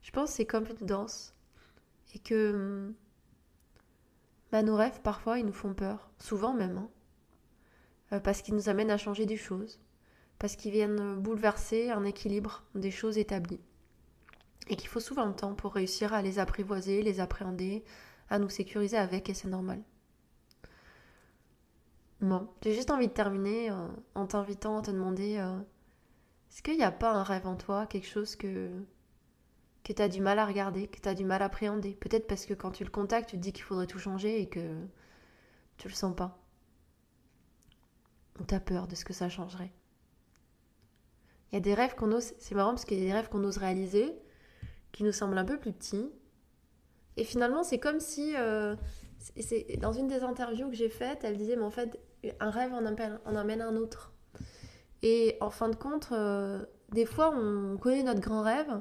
Je 0.03 0.11
pense 0.11 0.31
que 0.31 0.37
c'est 0.37 0.47
comme 0.47 0.67
une 0.67 0.87
danse. 0.87 1.35
Et 2.15 2.19
que 2.21 2.93
bah, 4.53 4.63
nos 4.63 4.77
rêves, 4.77 5.01
parfois, 5.03 5.39
ils 5.39 5.47
nous 5.47 5.53
font 5.53 5.75
peur. 5.75 6.11
Souvent 6.19 6.55
même. 6.55 6.79
Hein. 6.79 6.89
Euh, 8.13 8.21
parce 8.21 8.43
qu'ils 8.43 8.55
nous 8.55 8.69
amènent 8.69 8.91
à 8.91 8.99
changer 8.99 9.27
des 9.27 9.37
choses. 9.37 9.81
Parce 10.39 10.55
qu'ils 10.57 10.73
viennent 10.73 11.17
bouleverser 11.17 11.91
un 11.91 12.05
équilibre 12.05 12.63
des 12.75 12.91
choses 12.93 13.19
établies. 13.19 13.61
Et 14.69 14.77
qu'il 14.77 14.89
faut 14.89 15.01
souvent 15.01 15.27
le 15.27 15.35
temps 15.35 15.55
pour 15.55 15.75
réussir 15.75 16.15
à 16.15 16.23
les 16.23 16.39
apprivoiser, 16.39 17.03
les 17.03 17.21
appréhender, 17.21 17.85
à 18.31 18.39
nous 18.39 18.49
sécuriser 18.49 18.97
avec, 18.97 19.29
et 19.29 19.35
c'est 19.35 19.49
normal. 19.49 19.83
Bon, 22.21 22.49
j'ai 22.63 22.73
juste 22.73 22.91
envie 22.91 23.09
de 23.09 23.13
terminer 23.13 23.71
euh, 23.71 23.87
en 24.15 24.27
t'invitant 24.27 24.79
à 24.79 24.83
te 24.83 24.91
demander 24.91 25.37
euh, 25.37 25.59
est-ce 26.51 26.63
qu'il 26.63 26.77
n'y 26.77 26.85
a 26.85 26.93
pas 26.93 27.13
un 27.13 27.23
rêve 27.23 27.47
en 27.47 27.57
toi, 27.57 27.87
quelque 27.87 28.07
chose 28.07 28.37
que, 28.37 28.71
que 29.83 29.93
tu 29.93 30.01
as 30.01 30.09
du 30.09 30.23
mal 30.23 30.39
à 30.39 30.47
regarder, 30.47 30.87
que 30.87 31.01
tu 31.01 31.09
as 31.09 31.15
du 31.15 31.25
mal 31.25 31.43
à 31.43 31.47
appréhender? 31.47 31.95
Peut-être 31.95 32.27
parce 32.27 32.47
que 32.47 32.55
quand 32.55 32.71
tu 32.71 32.85
le 32.85 32.91
contactes, 32.91 33.31
tu 33.31 33.37
te 33.37 33.43
dis 33.43 33.53
qu'il 33.53 33.65
faudrait 33.65 33.87
tout 33.87 33.99
changer 33.99 34.41
et 34.41 34.49
que 34.49 34.87
tu 35.77 35.89
le 35.89 35.95
sens 35.95 36.17
pas. 36.17 36.39
Ou 38.41 38.45
tu 38.45 38.55
as 38.55 38.61
peur 38.61 38.87
de 38.89 38.95
ce 38.95 39.05
que 39.05 39.13
ça 39.13 39.29
changerait. 39.29 39.73
Il 41.51 41.57
y 41.57 41.59
a 41.59 41.61
des 41.61 41.75
rêves 41.75 41.95
qu'on 41.95 42.11
ose, 42.13 42.33
c'est 42.39 42.55
marrant 42.55 42.71
parce 42.71 42.85
qu'il 42.85 42.99
y 42.99 43.03
a 43.03 43.05
des 43.05 43.13
rêves 43.13 43.29
qu'on 43.29 43.45
ose 43.45 43.59
réaliser, 43.59 44.15
qui 44.95 45.03
nous 45.03 45.13
semblent 45.13 45.37
un 45.37 45.45
peu 45.45 45.59
plus 45.59 45.73
petits. 45.73 46.09
Et 47.17 47.25
finalement, 47.25 47.65
c'est 47.65 47.79
comme 47.79 48.01
si, 48.01 48.35
euh, 48.37 48.77
c'est 49.19 49.77
dans 49.79 49.93
une 49.93 50.07
des 50.07 50.23
interviews 50.23 50.71
que 50.71 50.77
j'ai 50.77 50.89
faites, 50.89 51.25
elle 51.25 51.37
disait, 51.37 51.57
mais 51.57 51.65
en 51.65 51.71
fait, 51.71 52.01
un 52.41 52.51
rêve 52.51 52.73
en, 52.73 53.37
amène 53.37 53.61
un 53.61 53.77
autre. 53.77 54.13
Et 55.03 55.37
en 55.41 55.51
fin 55.51 55.69
de 55.69 55.77
compte, 55.77 56.09
euh, 56.13 56.65
des 56.93 57.07
fois, 57.07 57.35
on 57.37 57.77
connaît 57.77 58.05
notre 58.05 58.21
grand 58.21 58.43
rêve, 58.43 58.81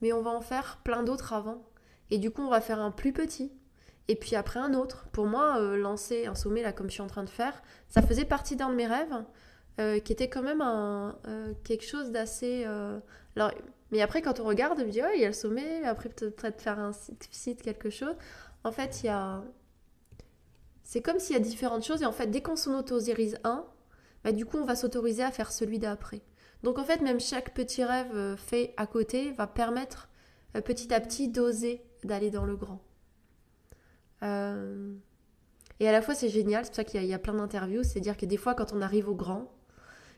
mais 0.00 0.12
on 0.12 0.22
va 0.22 0.30
en 0.30 0.40
faire 0.40 0.80
plein 0.84 1.02
d'autres 1.02 1.34
avant. 1.34 1.62
Et 2.10 2.18
du 2.18 2.30
coup, 2.30 2.42
on 2.42 2.50
va 2.50 2.60
faire 2.60 2.80
un 2.80 2.90
plus 2.90 3.12
petit. 3.12 3.52
Et 4.08 4.16
puis 4.16 4.34
après 4.34 4.58
un 4.58 4.74
autre. 4.74 5.06
Pour 5.12 5.26
moi, 5.26 5.60
euh, 5.60 5.76
lancer 5.76 6.26
un 6.26 6.34
sommet, 6.34 6.62
là, 6.62 6.72
comme 6.72 6.88
je 6.88 6.94
suis 6.94 7.02
en 7.02 7.06
train 7.06 7.24
de 7.24 7.30
faire, 7.30 7.62
ça 7.88 8.02
faisait 8.02 8.24
partie 8.24 8.56
d'un 8.56 8.70
de 8.70 8.74
mes 8.74 8.86
rêves, 8.86 9.24
qui 10.04 10.12
était 10.12 10.28
quand 10.28 10.42
même 10.42 10.62
un, 10.62 11.18
quelque 11.62 11.84
chose 11.84 12.10
d'assez... 12.10 12.66
mais 13.92 14.00
après, 14.00 14.22
quand 14.22 14.40
on 14.40 14.44
regarde, 14.44 14.80
on 14.80 14.88
il 14.88 14.94
y 14.94 15.00
a 15.02 15.26
le 15.26 15.32
sommet, 15.32 15.84
après 15.84 16.08
peut-être 16.08 16.60
faire 16.60 16.78
un 16.78 16.92
site, 16.92 17.62
quelque 17.62 17.90
chose. 17.90 18.16
En 18.64 18.72
fait, 18.72 19.02
il 19.02 19.06
y 19.06 19.10
a, 19.10 19.44
c'est 20.82 21.02
comme 21.02 21.18
s'il 21.18 21.36
y 21.36 21.38
a 21.38 21.42
différentes 21.42 21.84
choses 21.84 22.02
et 22.02 22.06
en 22.06 22.12
fait, 22.12 22.26
dès 22.26 22.40
qu'on 22.40 22.56
s'en 22.56 22.78
autorise 22.78 23.38
un, 23.44 23.66
bah, 24.24 24.32
du 24.32 24.46
coup, 24.46 24.56
on 24.56 24.64
va 24.64 24.76
s'autoriser 24.76 25.22
à 25.22 25.30
faire 25.30 25.52
celui 25.52 25.78
d'après. 25.78 26.22
Donc 26.62 26.78
en 26.78 26.84
fait, 26.84 27.00
même 27.02 27.20
chaque 27.20 27.54
petit 27.54 27.84
rêve 27.84 28.14
euh, 28.14 28.36
fait 28.36 28.72
à 28.76 28.86
côté 28.86 29.32
va 29.32 29.46
permettre 29.46 30.08
euh, 30.56 30.60
petit 30.60 30.94
à 30.94 31.00
petit 31.00 31.28
d'oser 31.28 31.82
d'aller 32.04 32.30
dans 32.30 32.44
le 32.44 32.56
grand. 32.56 32.80
Euh, 34.22 34.94
et 35.80 35.88
à 35.88 35.92
la 35.92 36.00
fois, 36.00 36.14
c'est 36.14 36.28
génial, 36.28 36.64
c'est 36.64 36.70
pour 36.70 36.76
ça 36.76 36.84
qu'il 36.84 37.04
y, 37.04 37.12
a 37.12 37.18
plein 37.18 37.34
d'interviews, 37.34 37.82
c'est 37.82 38.00
dire 38.00 38.16
que 38.16 38.24
des 38.24 38.36
fois, 38.36 38.54
quand 38.54 38.72
on 38.72 38.80
arrive 38.80 39.08
au 39.08 39.14
grand 39.14 39.52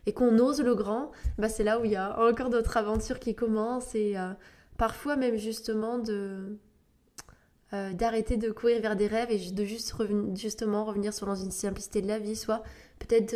et 0.07 0.13
qu'on 0.13 0.39
ose 0.39 0.61
le 0.61 0.75
grand, 0.75 1.11
bah, 1.39 1.49
c'est 1.49 1.65
là 1.65 1.81
où 1.81 1.85
il 1.85 1.93
y 1.93 1.97
a 1.97 2.19
encore 2.21 2.51
d'autres 2.51 2.77
aventures 2.77 3.19
qui 3.19 3.35
commencent 3.35 3.95
et 3.95 4.17
parfois 4.77 5.17
même 5.17 5.37
justement 5.37 5.99
de 5.99 6.59
euh, 7.75 7.93
d'arrêter 7.93 8.37
de 8.37 8.51
courir 8.51 8.81
vers 8.81 8.95
des 8.95 9.09
rêves 9.09 9.33
et 9.33 9.51
de 9.51 9.65
juste 9.65 9.95
justement 10.37 10.85
revenir 10.85 11.13
sur 11.13 11.27
dans 11.27 11.35
une 11.35 11.51
simplicité 11.51 12.03
de 12.03 12.07
la 12.07 12.21
vie, 12.21 12.37
soit 12.37 12.63
peut-être 13.01 13.35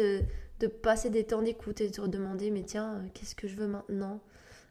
de, 0.60 0.66
passer 0.68 1.10
des 1.10 1.24
temps 1.24 1.42
d'écoute 1.42 1.80
et 1.80 1.88
de 1.88 1.94
se 1.94 2.02
demander 2.02 2.50
mais 2.50 2.62
tiens, 2.62 3.02
qu'est-ce 3.14 3.34
que 3.34 3.48
je 3.48 3.56
veux 3.56 3.66
maintenant? 3.66 4.20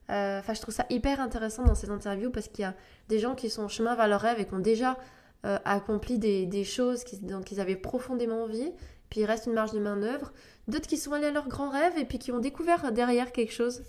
Enfin, 0.09 0.53
je 0.53 0.61
trouve 0.61 0.73
ça 0.73 0.85
hyper 0.89 1.19
intéressant 1.19 1.65
dans 1.65 1.75
ces 1.75 1.89
interviews 1.89 2.31
parce 2.31 2.47
qu'il 2.47 2.61
y 2.61 2.65
a 2.65 2.75
des 3.09 3.19
gens 3.19 3.35
qui 3.35 3.49
sont 3.49 3.63
en 3.63 3.67
chemin 3.67 3.93
vers 3.95 4.07
leurs 4.07 4.21
rêves 4.21 4.39
et 4.39 4.45
qui 4.45 4.53
ont 4.53 4.59
déjà 4.59 4.97
accompli 5.43 6.17
des, 6.17 6.63
choses 6.63 7.03
dont 7.23 7.41
ils 7.41 7.59
avaient 7.59 7.75
profondément 7.75 8.43
envie 8.43 8.71
puis 9.09 9.21
il 9.21 9.25
reste 9.25 9.45
une 9.45 9.53
marge 9.53 9.71
de 9.71 9.79
main-d'œuvre. 9.79 10.33
D'autres 10.67 10.87
qui 10.87 10.97
sont 10.97 11.13
allés 11.13 11.27
à 11.27 11.31
leurs 11.31 11.47
grands 11.47 11.69
rêves 11.69 11.97
et 11.97 12.05
puis 12.05 12.19
qui 12.19 12.31
ont 12.31 12.39
découvert 12.39 12.91
derrière 12.91 13.31
quelque 13.31 13.53
chose. 13.53 13.83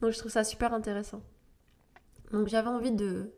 Donc 0.00 0.12
je 0.12 0.18
trouve 0.18 0.32
ça 0.32 0.44
super 0.44 0.74
intéressant. 0.74 1.22
Donc 2.32 2.48
j'avais 2.48 2.68
envie 2.68 2.92
de, 2.92 3.32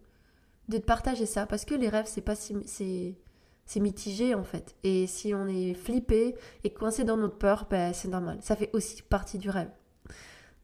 de 0.68 0.78
partager 0.78 1.26
ça 1.26 1.46
parce 1.46 1.64
que 1.64 1.74
les 1.74 1.88
rêves, 1.88 2.06
c'est 2.08 2.20
pas 2.20 2.34
c'est 2.34 3.80
mitigé 3.80 4.34
en 4.34 4.44
fait. 4.44 4.74
Et 4.82 5.06
si 5.06 5.34
on 5.34 5.46
est 5.46 5.74
flippé 5.74 6.34
et 6.64 6.72
coincé 6.72 7.04
dans 7.04 7.16
notre 7.16 7.38
peur, 7.38 7.66
ben, 7.70 7.92
c'est 7.92 8.08
normal. 8.08 8.38
Ça 8.40 8.56
fait 8.56 8.70
aussi 8.72 9.02
partie 9.02 9.38
du 9.38 9.50
rêve. 9.50 9.70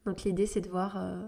Donc 0.05 0.23
l'idée, 0.23 0.45
c'est 0.45 0.61
de 0.61 0.69
voir. 0.69 0.97
Euh, 0.97 1.27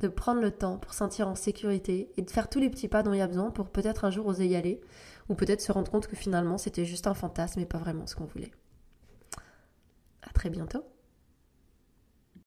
de 0.00 0.08
prendre 0.08 0.40
le 0.40 0.50
temps 0.50 0.78
pour 0.78 0.92
sentir 0.92 1.28
en 1.28 1.34
sécurité 1.34 2.12
et 2.16 2.22
de 2.22 2.30
faire 2.30 2.48
tous 2.48 2.60
les 2.60 2.70
petits 2.70 2.88
pas 2.88 3.02
dont 3.02 3.12
il 3.12 3.18
y 3.18 3.22
a 3.22 3.26
besoin 3.26 3.50
pour 3.50 3.68
peut-être 3.68 4.04
un 4.04 4.10
jour 4.10 4.26
oser 4.26 4.46
y 4.46 4.54
aller 4.54 4.80
ou 5.28 5.34
peut-être 5.34 5.60
se 5.60 5.72
rendre 5.72 5.90
compte 5.90 6.06
que 6.06 6.16
finalement 6.16 6.58
c'était 6.58 6.84
juste 6.84 7.06
un 7.06 7.14
fantasme 7.14 7.60
et 7.60 7.66
pas 7.66 7.78
vraiment 7.78 8.06
ce 8.06 8.16
qu'on 8.16 8.24
voulait. 8.24 8.52
À 10.22 10.32
très 10.32 10.50
bientôt. 10.50 10.84